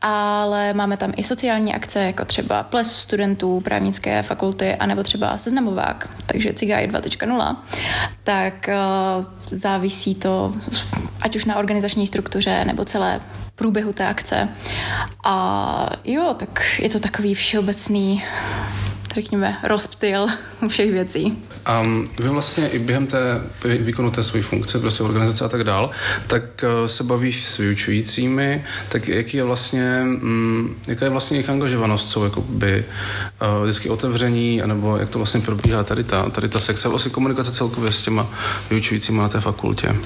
ale 0.01 0.75
máme 0.75 0.97
tam 0.97 1.13
i 1.17 1.25
sociální 1.25 1.75
akce, 1.75 2.03
jako 2.03 2.25
třeba 2.25 2.63
ples 2.63 2.97
studentů 2.97 3.61
právnické 3.69 4.23
fakulty, 4.23 4.75
anebo 4.75 5.03
třeba 5.03 5.39
seznamovák, 5.39 6.09
takže 6.27 6.53
Cigaj 6.53 6.89
2.0, 6.89 7.57
tak 8.25 8.69
uh, 8.69 9.25
závisí 9.51 10.15
to 10.15 10.55
ať 11.21 11.37
už 11.37 11.45
na 11.45 11.57
organizační 11.57 12.07
struktuře 12.07 12.65
nebo 12.65 12.85
celé 12.85 13.21
průběhu 13.55 13.93
té 13.93 14.07
akce. 14.07 14.49
A 15.25 15.91
jo, 16.05 16.35
tak 16.39 16.81
je 16.81 16.89
to 16.89 16.99
takový 16.99 17.35
všeobecný 17.35 18.25
řekněme, 19.21 19.57
rozptyl 19.65 20.27
všech 20.69 20.93
věcí. 20.93 21.39
A 21.67 21.83
vy 22.19 22.29
vlastně 22.29 22.69
i 22.69 22.79
během 22.79 23.07
té 23.07 23.41
výkonu 23.79 24.11
té 24.11 24.23
své 24.23 24.43
funkce, 24.43 24.79
prostě 24.79 25.03
organizace 25.03 25.45
a 25.45 25.49
tak 25.49 25.65
dál, 25.65 25.91
tak 26.27 26.65
eh, 26.65 26.89
se 26.89 27.05
bavíš 27.05 27.45
s 27.45 27.59
vyučujícími, 27.59 28.65
tak 28.89 29.09
jaký 29.09 29.37
je 29.37 29.45
vlastně, 29.45 30.01
mm, 30.05 30.75
jaká 30.89 31.05
je 31.05 31.11
vlastně 31.11 31.37
jejich 31.37 31.51
angažovanost, 31.51 32.11
jsou 32.11 32.25
jakoby 32.25 32.85
uh, 33.43 33.63
vždycky 33.63 33.91
otevření, 33.91 34.63
anebo 34.63 34.97
jak 34.97 35.09
to 35.09 35.19
vlastně 35.19 35.41
probíhá 35.41 35.85
tady 35.85 36.05
ta, 36.05 36.31
tady 36.31 36.49
ta 36.49 36.61
sekce, 36.61 36.89
vlastně 36.89 37.11
komunikace 37.11 37.53
celkově 37.53 37.93
s 37.93 38.03
těma 38.03 38.27
vyučujícími 38.71 39.19
na 39.19 39.29
té 39.29 39.41
fakultě? 39.41 39.97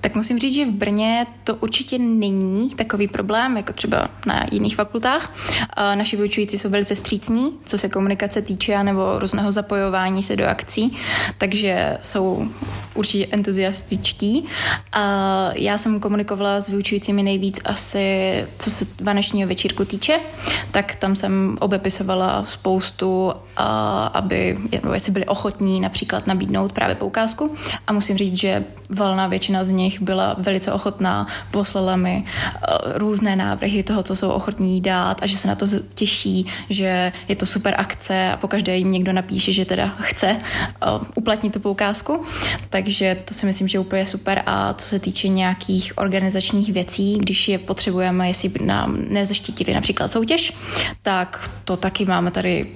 Tak 0.00 0.14
musím 0.14 0.38
říct, 0.38 0.54
že 0.54 0.64
v 0.64 0.72
Brně 0.72 1.26
to 1.44 1.54
určitě 1.54 1.98
není 1.98 2.70
takový 2.70 3.08
problém, 3.08 3.56
jako 3.56 3.72
třeba 3.72 4.08
na 4.26 4.46
jiných 4.52 4.76
fakultách. 4.76 5.32
Uh, 5.48 5.96
naši 5.96 6.16
vyučující 6.16 6.58
jsou 6.58 6.68
velice 6.68 6.94
vstřícní, 6.94 7.52
co 7.64 7.78
se 7.78 7.88
komunikace 7.88 8.39
týče, 8.42 8.82
nebo 8.82 9.18
různého 9.18 9.52
zapojování 9.52 10.22
se 10.22 10.36
do 10.36 10.46
akcí, 10.46 10.96
takže 11.38 11.98
jsou 12.00 12.48
určitě 13.00 13.26
entuziastičtí. 13.30 14.46
A 14.92 15.04
já 15.56 15.78
jsem 15.78 16.00
komunikovala 16.00 16.60
s 16.60 16.68
vyučujícími 16.68 17.22
nejvíc 17.22 17.60
asi, 17.64 18.44
co 18.58 18.70
se 18.70 18.86
vanečního 19.00 19.48
večírku 19.48 19.84
týče, 19.84 20.20
tak 20.70 20.94
tam 20.94 21.16
jsem 21.16 21.56
obepisovala 21.60 22.44
spoustu, 22.44 23.32
a 23.56 24.06
aby, 24.06 24.58
jestli 24.94 25.12
byli 25.12 25.26
ochotní 25.26 25.80
například 25.80 26.26
nabídnout 26.26 26.72
právě 26.72 26.94
poukázku. 26.94 27.54
A 27.86 27.92
musím 27.92 28.16
říct, 28.16 28.34
že 28.34 28.64
valná 28.90 29.26
většina 29.26 29.64
z 29.64 29.70
nich 29.70 30.02
byla 30.02 30.36
velice 30.38 30.72
ochotná, 30.72 31.26
poslala 31.50 31.96
mi 31.96 32.24
různé 32.94 33.36
návrhy 33.36 33.82
toho, 33.82 34.02
co 34.02 34.16
jsou 34.16 34.30
ochotní 34.30 34.80
dát 34.80 35.22
a 35.22 35.26
že 35.26 35.38
se 35.38 35.48
na 35.48 35.54
to 35.54 35.66
těší, 35.94 36.46
že 36.70 37.12
je 37.28 37.36
to 37.36 37.46
super 37.46 37.74
akce 37.78 38.32
a 38.32 38.36
pokaždé 38.36 38.76
jim 38.76 38.90
někdo 38.90 39.12
napíše, 39.12 39.52
že 39.52 39.64
teda 39.64 39.94
chce 40.00 40.36
uplatnit 41.14 41.52
tu 41.52 41.60
poukázku. 41.60 42.24
Takže 42.70 42.89
to 43.24 43.34
si 43.34 43.46
myslím, 43.46 43.68
že 43.68 43.76
je 43.76 43.80
úplně 43.80 44.06
super. 44.06 44.42
A 44.46 44.74
co 44.74 44.86
se 44.86 44.98
týče 44.98 45.28
nějakých 45.28 45.92
organizačních 45.96 46.72
věcí, 46.72 47.18
když 47.18 47.48
je 47.48 47.58
potřebujeme, 47.58 48.28
jestli 48.28 48.48
by 48.48 48.64
nám 48.64 48.98
nezaštítili 49.08 49.74
například 49.74 50.08
soutěž, 50.08 50.52
tak 51.02 51.50
to 51.64 51.76
taky 51.76 52.04
máme 52.04 52.30
tady 52.30 52.66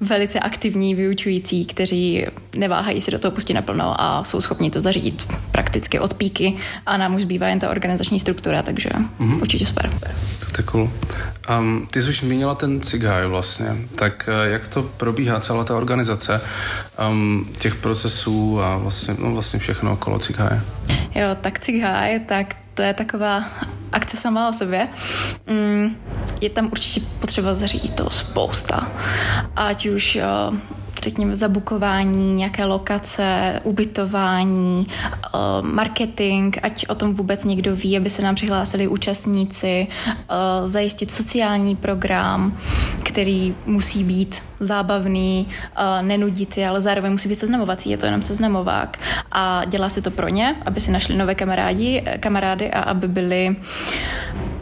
velice 0.00 0.40
aktivní 0.40 0.94
vyučující, 0.94 1.64
kteří 1.64 2.26
neváhají 2.56 3.00
si 3.00 3.10
do 3.10 3.18
toho 3.18 3.32
pustit 3.32 3.54
naplno 3.54 4.00
a 4.00 4.24
jsou 4.24 4.40
schopni 4.40 4.70
to 4.70 4.80
zařídit 4.80 5.28
prakticky 5.50 5.98
od 5.98 6.14
píky 6.14 6.56
a 6.86 6.96
nám 6.96 7.14
už 7.14 7.22
zbývá 7.22 7.48
jen 7.48 7.58
ta 7.58 7.70
organizační 7.70 8.20
struktura, 8.20 8.62
takže 8.62 8.88
mm-hmm. 8.90 9.40
určitě 9.40 9.66
super. 9.66 9.90
To 10.54 10.60
je 10.60 10.64
cool. 10.64 10.90
Um, 11.58 11.88
ty 11.90 12.02
jsi 12.02 12.08
už 12.08 12.20
zmínila 12.20 12.54
ten 12.54 12.80
cigaj 12.80 13.26
vlastně, 13.26 13.76
tak 13.98 14.28
uh, 14.28 14.52
jak 14.52 14.68
to 14.68 14.82
probíhá 14.82 15.40
celá 15.40 15.64
ta 15.64 15.76
organizace 15.76 16.40
um, 17.10 17.48
těch 17.58 17.74
procesů 17.74 18.60
a 18.60 18.78
vlastně, 18.78 19.14
no, 19.18 19.32
vlastně 19.32 19.58
všechno 19.58 19.92
okolo 19.92 20.18
cigaje? 20.18 20.60
Jo, 21.14 21.36
tak 21.40 21.60
cigaj, 21.60 22.20
tak 22.20 22.56
to 22.74 22.82
je 22.82 22.94
taková 22.94 23.44
akce 23.96 24.16
sama 24.16 24.48
o 24.48 24.52
sobě. 24.52 24.88
Mm, 25.46 25.96
je 26.40 26.50
tam 26.50 26.66
určitě 26.66 27.00
potřeba 27.20 27.54
zařídit 27.54 27.94
to 27.94 28.10
spousta. 28.10 28.92
Ať 29.56 29.86
už 29.86 30.18
řekněme, 31.06 31.36
zabukování, 31.36 32.34
nějaké 32.34 32.64
lokace, 32.64 33.60
ubytování, 33.62 34.86
eh, 34.90 35.28
marketing, 35.62 36.56
ať 36.62 36.88
o 36.88 36.94
tom 36.94 37.14
vůbec 37.14 37.44
někdo 37.44 37.76
ví, 37.76 37.96
aby 37.96 38.10
se 38.10 38.22
nám 38.22 38.34
přihlásili 38.34 38.88
účastníci, 38.88 39.86
eh, 39.86 40.68
zajistit 40.68 41.10
sociální 41.10 41.76
program, 41.76 42.58
který 43.02 43.54
musí 43.66 44.04
být 44.04 44.42
zábavný, 44.60 45.48
eh, 45.48 46.02
nenuditý, 46.02 46.64
ale 46.64 46.80
zároveň 46.80 47.12
musí 47.12 47.28
být 47.28 47.38
seznamovací, 47.38 47.90
je 47.90 47.96
to 47.96 48.06
jenom 48.06 48.22
seznamovák. 48.22 48.98
A 49.32 49.64
dělá 49.64 49.88
se 49.88 50.02
to 50.02 50.10
pro 50.10 50.28
ně, 50.28 50.56
aby 50.66 50.80
si 50.80 50.90
našli 50.90 51.16
nové 51.16 51.34
kamarádi, 51.34 52.02
kamarády 52.20 52.70
a 52.70 52.80
aby 52.82 53.08
byli 53.08 53.56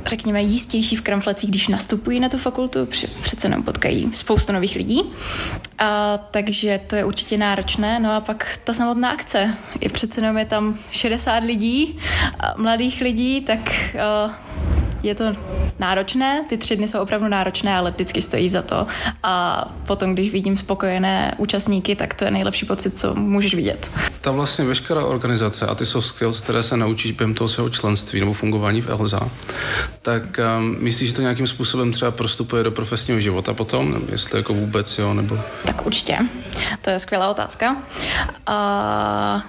řekněme, 0.06 0.42
jistější 0.42 0.96
v 0.96 1.02
kramflecích, 1.02 1.50
když 1.50 1.68
nastupují 1.68 2.20
na 2.20 2.28
tu 2.28 2.38
fakultu, 2.38 2.86
přece 3.22 3.46
jenom 3.46 3.62
potkají 3.62 4.10
spoustu 4.12 4.52
nových 4.52 4.76
lidí. 4.76 5.02
A, 5.78 6.18
takže 6.30 6.80
to 6.86 6.96
je 6.96 7.04
určitě 7.04 7.38
náročné. 7.38 8.00
No 8.00 8.12
a 8.12 8.20
pak 8.20 8.58
ta 8.64 8.72
samotná 8.72 9.10
akce. 9.10 9.54
I 9.80 9.88
přece 9.88 10.20
jenom 10.20 10.38
je 10.38 10.44
tam 10.44 10.78
60 10.90 11.44
lidí, 11.44 11.98
mladých 12.56 13.00
lidí, 13.00 13.40
tak 13.40 13.60
uh, 14.26 14.32
je 15.04 15.14
to 15.14 15.24
náročné, 15.78 16.44
ty 16.48 16.56
tři 16.56 16.76
dny 16.76 16.88
jsou 16.88 16.98
opravdu 16.98 17.28
náročné, 17.28 17.76
ale 17.76 17.90
vždycky 17.90 18.22
stojí 18.22 18.48
za 18.48 18.62
to. 18.62 18.86
A 19.22 19.64
potom, 19.86 20.14
když 20.14 20.30
vidím 20.30 20.56
spokojené 20.56 21.34
účastníky, 21.38 21.96
tak 21.96 22.14
to 22.14 22.24
je 22.24 22.30
nejlepší 22.30 22.66
pocit, 22.66 22.98
co 22.98 23.14
můžeš 23.14 23.54
vidět. 23.54 23.90
Ta 24.20 24.30
vlastně 24.30 24.64
veškerá 24.64 25.04
organizace 25.04 25.66
a 25.66 25.74
ty 25.74 25.86
soft 25.86 26.06
skills, 26.06 26.40
které 26.40 26.62
se 26.62 26.76
naučíš 26.76 27.12
během 27.12 27.34
toho 27.34 27.48
svého 27.48 27.70
členství 27.70 28.20
nebo 28.20 28.32
fungování 28.32 28.82
v 28.82 28.88
ELZA, 28.88 29.28
tak 30.02 30.22
um, 30.58 30.76
myslíš, 30.80 31.08
že 31.08 31.14
to 31.14 31.22
nějakým 31.22 31.46
způsobem 31.46 31.92
třeba 31.92 32.10
prostupuje 32.10 32.64
do 32.64 32.70
profesního 32.70 33.20
života 33.20 33.54
potom, 33.54 33.92
nebo 33.92 34.06
jestli 34.12 34.38
jako 34.38 34.54
vůbec, 34.54 34.98
jo, 34.98 35.14
nebo... 35.14 35.38
Tak 35.66 35.86
určitě. 35.86 36.18
To 36.84 36.90
je 36.90 36.98
skvělá 36.98 37.30
otázka. 37.30 37.76
Uh, 38.48 39.42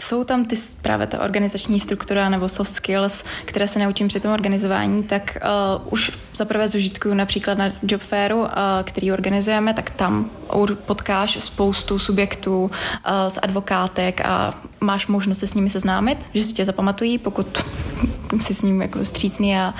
jsou 0.00 0.24
tam 0.24 0.44
ty 0.44 0.56
právě 0.82 1.06
ta 1.06 1.20
organizační 1.20 1.80
struktura 1.80 2.28
nebo 2.28 2.48
soft 2.48 2.74
skills, 2.74 3.24
které 3.44 3.68
se 3.68 3.78
naučím 3.78 4.08
při 4.08 4.20
tom 4.20 4.32
organizování, 4.32 5.02
tak 5.02 5.38
uh, 5.76 5.92
už 5.92 6.12
zaprvé 6.34 6.68
zužitkuju 6.68 7.14
například 7.14 7.58
na 7.58 7.72
job 7.82 8.02
fairu, 8.02 8.40
uh, 8.40 8.48
který 8.82 9.12
organizujeme, 9.12 9.74
tak 9.74 9.90
tam 9.90 10.30
potkáš 10.86 11.44
spoustu 11.44 11.98
subjektů 11.98 12.62
uh, 12.62 12.70
z 13.28 13.38
advokátek 13.42 14.20
a 14.20 14.54
máš 14.80 15.06
možnost 15.06 15.38
se 15.38 15.46
s 15.46 15.54
nimi 15.54 15.70
seznámit, 15.70 16.18
že 16.34 16.44
si 16.44 16.52
tě 16.52 16.64
zapamatují, 16.64 17.18
pokud 17.18 17.64
jsi 18.40 18.54
s 18.54 18.62
ním 18.62 18.82
jako 18.82 19.04
střícný 19.04 19.56
a, 19.56 19.60
a 19.60 19.74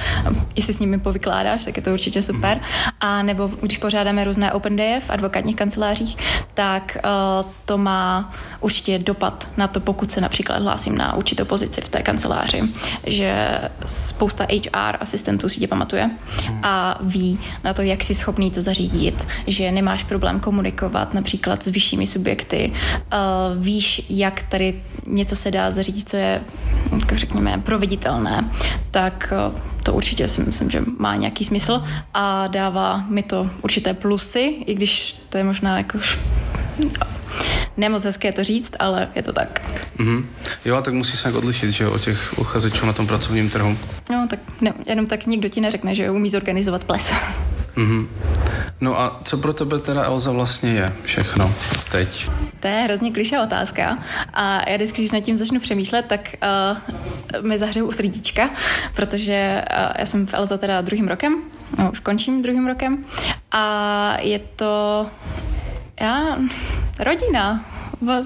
jestli 0.56 0.74
s 0.74 0.80
nimi 0.80 0.98
povykládáš, 0.98 1.64
tak 1.64 1.76
je 1.76 1.82
to 1.82 1.92
určitě 1.92 2.22
super. 2.22 2.60
A 3.00 3.22
nebo 3.22 3.50
když 3.60 3.78
pořádáme 3.78 4.24
různé 4.24 4.52
open 4.52 4.76
day 4.76 5.00
v 5.00 5.10
advokátních 5.10 5.56
kancelářích, 5.56 6.16
tak 6.54 6.96
uh, 7.04 7.50
to 7.64 7.78
má 7.78 8.32
určitě 8.60 8.98
dopad 8.98 9.48
na 9.56 9.68
to, 9.68 9.80
pokud 9.80 10.10
se 10.10 10.20
například 10.20 10.62
hlásím 10.62 10.98
na 10.98 11.14
určitou 11.14 11.44
pozici 11.44 11.80
v 11.80 11.88
té 11.88 12.02
kanceláři, 12.02 12.62
že 13.06 13.60
spousta 13.86 14.44
HR 14.44 14.96
asistentů 15.00 15.48
si 15.48 15.60
tě 15.60 15.68
pamatuje 15.68 16.10
a 16.62 16.98
ví 17.00 17.38
na 17.64 17.74
to, 17.74 17.82
jak 17.82 18.04
jsi 18.04 18.14
schopný 18.14 18.50
to 18.50 18.62
zařídit, 18.62 19.28
že 19.46 19.72
nemáš 19.72 20.04
problém 20.04 20.40
komunikovat 20.40 21.14
například 21.14 21.62
s 21.62 21.66
vyššími 21.66 22.06
subjekty, 22.06 22.72
uh, 22.72 23.62
víš, 23.62 24.02
jak 24.08 24.42
tady 24.42 24.82
něco 25.06 25.36
se 25.36 25.50
dá 25.50 25.70
zařídit, 25.70 26.08
co 26.08 26.16
je, 26.16 26.42
jako 27.00 27.16
řekněme, 27.16 27.62
proveditelné, 27.64 28.50
tak 28.90 29.32
uh, 29.52 29.60
to 29.82 29.92
určitě 29.92 30.28
si 30.28 30.42
myslím, 30.42 30.70
že 30.70 30.82
má 30.98 31.16
nějaký 31.16 31.44
smysl 31.44 31.82
a 32.14 32.46
dává 32.46 33.04
mi 33.08 33.22
to 33.22 33.50
určité 33.62 33.94
plusy, 33.94 34.54
i 34.66 34.74
když 34.74 35.16
to 35.28 35.38
je 35.38 35.44
možná 35.44 35.78
jako 35.78 35.98
Nemoc 37.76 38.04
hezké 38.04 38.32
to 38.32 38.44
říct, 38.44 38.72
ale 38.78 39.08
je 39.14 39.22
to 39.22 39.32
tak. 39.32 39.60
Mm-hmm. 39.98 40.24
Jo, 40.64 40.76
a 40.76 40.82
tak 40.82 40.94
musí 40.94 41.16
se 41.16 41.32
odlišit, 41.32 41.70
že 41.70 41.86
o 41.86 41.98
těch 41.98 42.38
uchazečů 42.38 42.86
na 42.86 42.92
tom 42.92 43.06
pracovním 43.06 43.50
trhu. 43.50 43.78
No, 44.10 44.26
tak 44.30 44.38
ne, 44.60 44.74
jenom 44.86 45.06
tak 45.06 45.26
nikdo 45.26 45.48
ti 45.48 45.60
neřekne, 45.60 45.94
že 45.94 46.10
umí 46.10 46.30
zorganizovat 46.30 46.84
ples. 46.84 47.14
Mm-hmm. 47.76 48.06
No 48.80 49.00
a 49.00 49.20
co 49.24 49.36
pro 49.36 49.52
tebe 49.52 49.78
teda 49.78 50.02
Elza 50.02 50.32
vlastně 50.32 50.72
je 50.72 50.88
všechno 51.02 51.54
teď? 51.90 52.30
To 52.64 52.68
je 52.68 52.74
hrozně 52.74 53.12
klišá 53.12 53.42
otázka 53.42 53.98
a 54.34 54.70
já 54.70 54.76
vždycky, 54.76 55.02
když 55.02 55.10
nad 55.10 55.20
tím 55.20 55.36
začnu 55.36 55.60
přemýšlet, 55.60 56.06
tak 56.06 56.34
uh, 57.36 57.46
mi 57.46 57.58
zahřeju 57.58 57.86
u 57.86 57.92
srdíčka, 57.92 58.50
protože 58.94 59.64
uh, 59.70 59.92
já 59.98 60.06
jsem 60.06 60.26
v 60.26 60.34
Elza 60.34 60.58
teda 60.58 60.80
druhým 60.80 61.08
rokem, 61.08 61.42
no, 61.78 61.90
už 61.90 62.00
končím 62.00 62.42
druhým 62.42 62.66
rokem 62.66 63.04
a 63.52 64.16
je 64.20 64.38
to 64.38 65.06
já, 66.00 66.38
rodina 66.98 67.64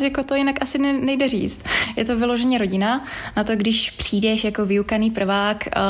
jako 0.02 0.24
to 0.24 0.34
jinak 0.34 0.62
asi 0.62 0.78
nejde 0.78 1.28
říct. 1.28 1.60
Je 1.96 2.04
to 2.04 2.16
vyloženě 2.16 2.58
rodina 2.58 3.04
na 3.36 3.44
to, 3.44 3.56
když 3.56 3.90
přijdeš 3.90 4.44
jako 4.44 4.66
vyukaný 4.66 5.10
prvák 5.10 5.68
uh, 5.76 5.82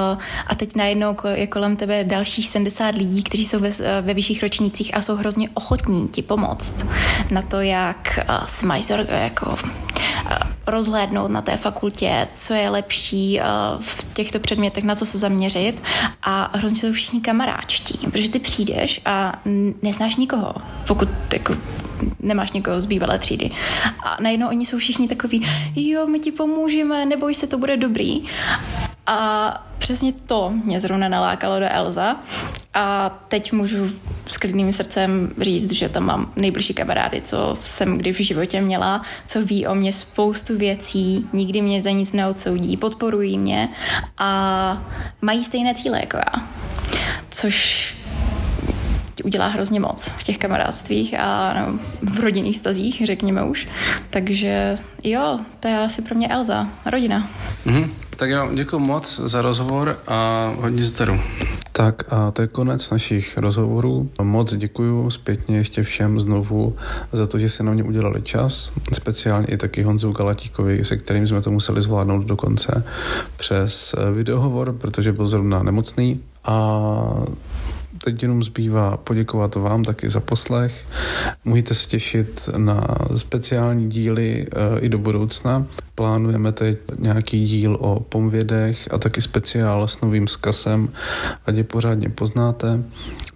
a 0.47 0.55
teď 0.55 0.77
najednou 0.77 1.17
je 1.35 1.47
kolem 1.47 1.77
tebe 1.77 2.05
dalších 2.05 2.49
70 2.49 2.95
lidí, 2.95 3.23
kteří 3.23 3.47
jsou 3.47 3.59
ve, 3.59 3.69
eh, 3.69 4.03
ve 4.03 4.15
vyšších 4.15 4.43
ročnících 4.43 4.97
a 4.97 5.03
jsou 5.03 5.17
hrozně 5.17 5.49
ochotní 5.55 6.09
ti 6.09 6.23
pomoct 6.23 6.87
na 7.31 7.43
to, 7.43 7.61
jak 7.61 8.19
uh, 8.29 8.47
si 8.47 8.67
máš 8.67 8.89
jako 9.11 9.57
rozhlédnout 10.67 11.31
na 11.31 11.43
té 11.43 11.57
fakultě, 11.57 12.29
co 12.35 12.55
je 12.55 12.69
lepší 12.69 13.41
v 13.81 14.15
těchto 14.15 14.41
předmětech, 14.41 14.85
na 14.85 14.95
co 14.95 15.07
se 15.07 15.19
zaměřit 15.19 15.83
a 16.23 16.59
hrozně 16.59 16.79
jsou 16.79 16.93
všichni 16.93 17.21
kamaráčtí, 17.21 17.99
protože 18.13 18.31
ty 18.31 18.39
přijdeš 18.39 19.01
a 19.05 19.41
neznáš 19.83 20.17
nikoho, 20.17 20.55
pokud 20.87 21.09
jako 21.33 21.57
nemáš 22.21 22.53
někoho 22.53 22.81
z 22.81 22.87
bývalé 22.87 23.19
třídy. 23.19 23.51
A 24.05 24.17
najednou 24.21 24.49
oni 24.49 24.67
jsou 24.67 24.79
všichni 24.79 25.09
takový, 25.09 25.47
jo, 25.77 26.07
my 26.07 26.19
ti 26.19 26.33
pomůžeme, 26.33 27.07
neboj 27.07 27.35
se, 27.35 27.47
to 27.47 27.59
bude 27.59 27.77
dobrý. 27.77 28.21
A 29.07 29.69
přesně 29.79 30.13
to 30.13 30.53
mě 30.65 30.81
zrovna 30.81 31.09
nalákalo 31.09 31.59
do 31.59 31.67
Elza. 31.69 32.17
A 32.75 33.11
teď 33.29 33.53
můžu 33.53 33.91
s 34.27 34.39
klidným 34.39 34.73
srdcem 34.73 35.35
říct, 35.41 35.73
že 35.73 35.89
tam 35.89 36.05
mám 36.05 36.33
nejbližší 36.37 36.75
kamarády, 36.75 37.21
co 37.21 37.59
jsem 37.63 37.99
kdy 37.99 38.13
v 38.13 38.21
životě 38.21 38.61
měla, 38.61 39.03
co 39.27 39.45
ví 39.45 39.67
o 39.67 39.75
mě 39.75 39.93
spoustu 39.93 40.59
věcí, 40.59 41.25
nikdy 41.33 41.63
mě 41.63 41.83
za 41.83 41.91
nic 41.91 42.13
neodsoudí, 42.13 42.77
podporují 42.77 43.39
mě 43.39 43.69
a 44.19 44.83
mají 45.23 45.45
stejné 45.45 45.75
cíle 45.75 46.01
jako 46.01 46.17
já. 46.17 46.49
Což 47.31 47.98
udělá 49.25 49.47
hrozně 49.47 49.81
moc 49.81 50.09
v 50.09 50.23
těch 50.25 50.39
kamarádstvích 50.39 51.15
a 51.19 51.55
no, 51.55 51.79
v 52.03 52.21
rodinných 52.21 52.57
stazích, 52.57 53.03
řekněme 53.05 53.45
už. 53.45 53.69
Takže 54.11 54.75
jo, 55.05 55.39
to 55.61 55.69
je 55.69 55.79
asi 55.79 56.03
pro 56.03 56.15
mě 56.15 56.29
Elza, 56.29 56.69
rodina. 56.87 57.29
Mm-hmm. 57.67 57.89
Tak 58.17 58.31
jo, 58.31 58.49
děkuji 58.55 58.79
moc 58.79 59.21
za 59.21 59.43
rozhovor 59.43 59.99
a 60.07 60.53
hodně 60.57 60.85
zdaru. 60.85 61.21
Tak 61.73 62.13
a 62.13 62.31
to 62.31 62.43
je 62.43 62.49
konec 62.49 62.91
našich 62.91 63.39
rozhovorů. 63.39 64.11
Moc 64.23 64.57
děkuji 64.57 65.11
zpětně 65.11 65.57
ještě 65.57 65.83
všem 65.83 66.21
znovu 66.21 66.77
za 67.13 67.27
to, 67.27 67.39
že 67.39 67.51
si 67.51 67.63
na 67.63 67.73
mě 67.73 67.83
udělali 67.83 68.23
čas. 68.23 68.73
Speciálně 68.93 69.47
i 69.47 69.57
taky 69.57 69.83
Honzu 69.83 70.13
Galatíkovi, 70.13 70.85
se 70.85 70.97
kterým 70.97 71.27
jsme 71.27 71.41
to 71.43 71.51
museli 71.51 71.83
zvládnout 71.83 72.27
do 72.27 72.37
konce 72.37 72.85
přes 73.37 73.95
videohovor, 74.15 74.73
protože 74.73 75.13
byl 75.13 75.29
zrovna 75.29 75.63
nemocný. 75.63 76.21
A 76.45 76.55
teď 78.13 78.23
jenom 78.23 78.43
zbývá 78.43 78.97
poděkovat 78.97 79.55
vám 79.55 79.85
taky 79.85 80.09
za 80.09 80.21
poslech. 80.21 80.87
Můžete 81.45 81.75
se 81.75 81.89
těšit 81.89 82.49
na 82.57 82.87
speciální 83.17 83.91
díly 83.91 84.47
e, 84.47 84.79
i 84.81 84.89
do 84.89 84.99
budoucna. 84.99 85.67
Plánujeme 85.95 86.53
teď 86.53 86.79
nějaký 86.99 87.47
díl 87.47 87.77
o 87.81 88.01
pomvědech 88.01 88.89
a 88.91 88.99
taky 88.99 89.23
speciál 89.23 89.89
s 89.89 90.01
novým 90.01 90.29
skasem, 90.29 90.89
ať 91.47 91.57
je 91.57 91.65
pořádně 91.65 92.09
poznáte. 92.09 92.83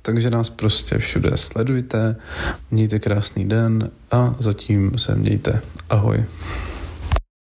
Takže 0.03 0.31
nás 0.31 0.51
prostě 0.51 0.99
všude 0.99 1.31
sledujte, 1.35 2.17
mějte 2.71 2.99
krásný 2.99 3.49
den 3.49 3.91
a 4.11 4.35
zatím 4.39 4.99
se 4.99 5.15
mějte. 5.15 5.61
Ahoj. 5.91 6.25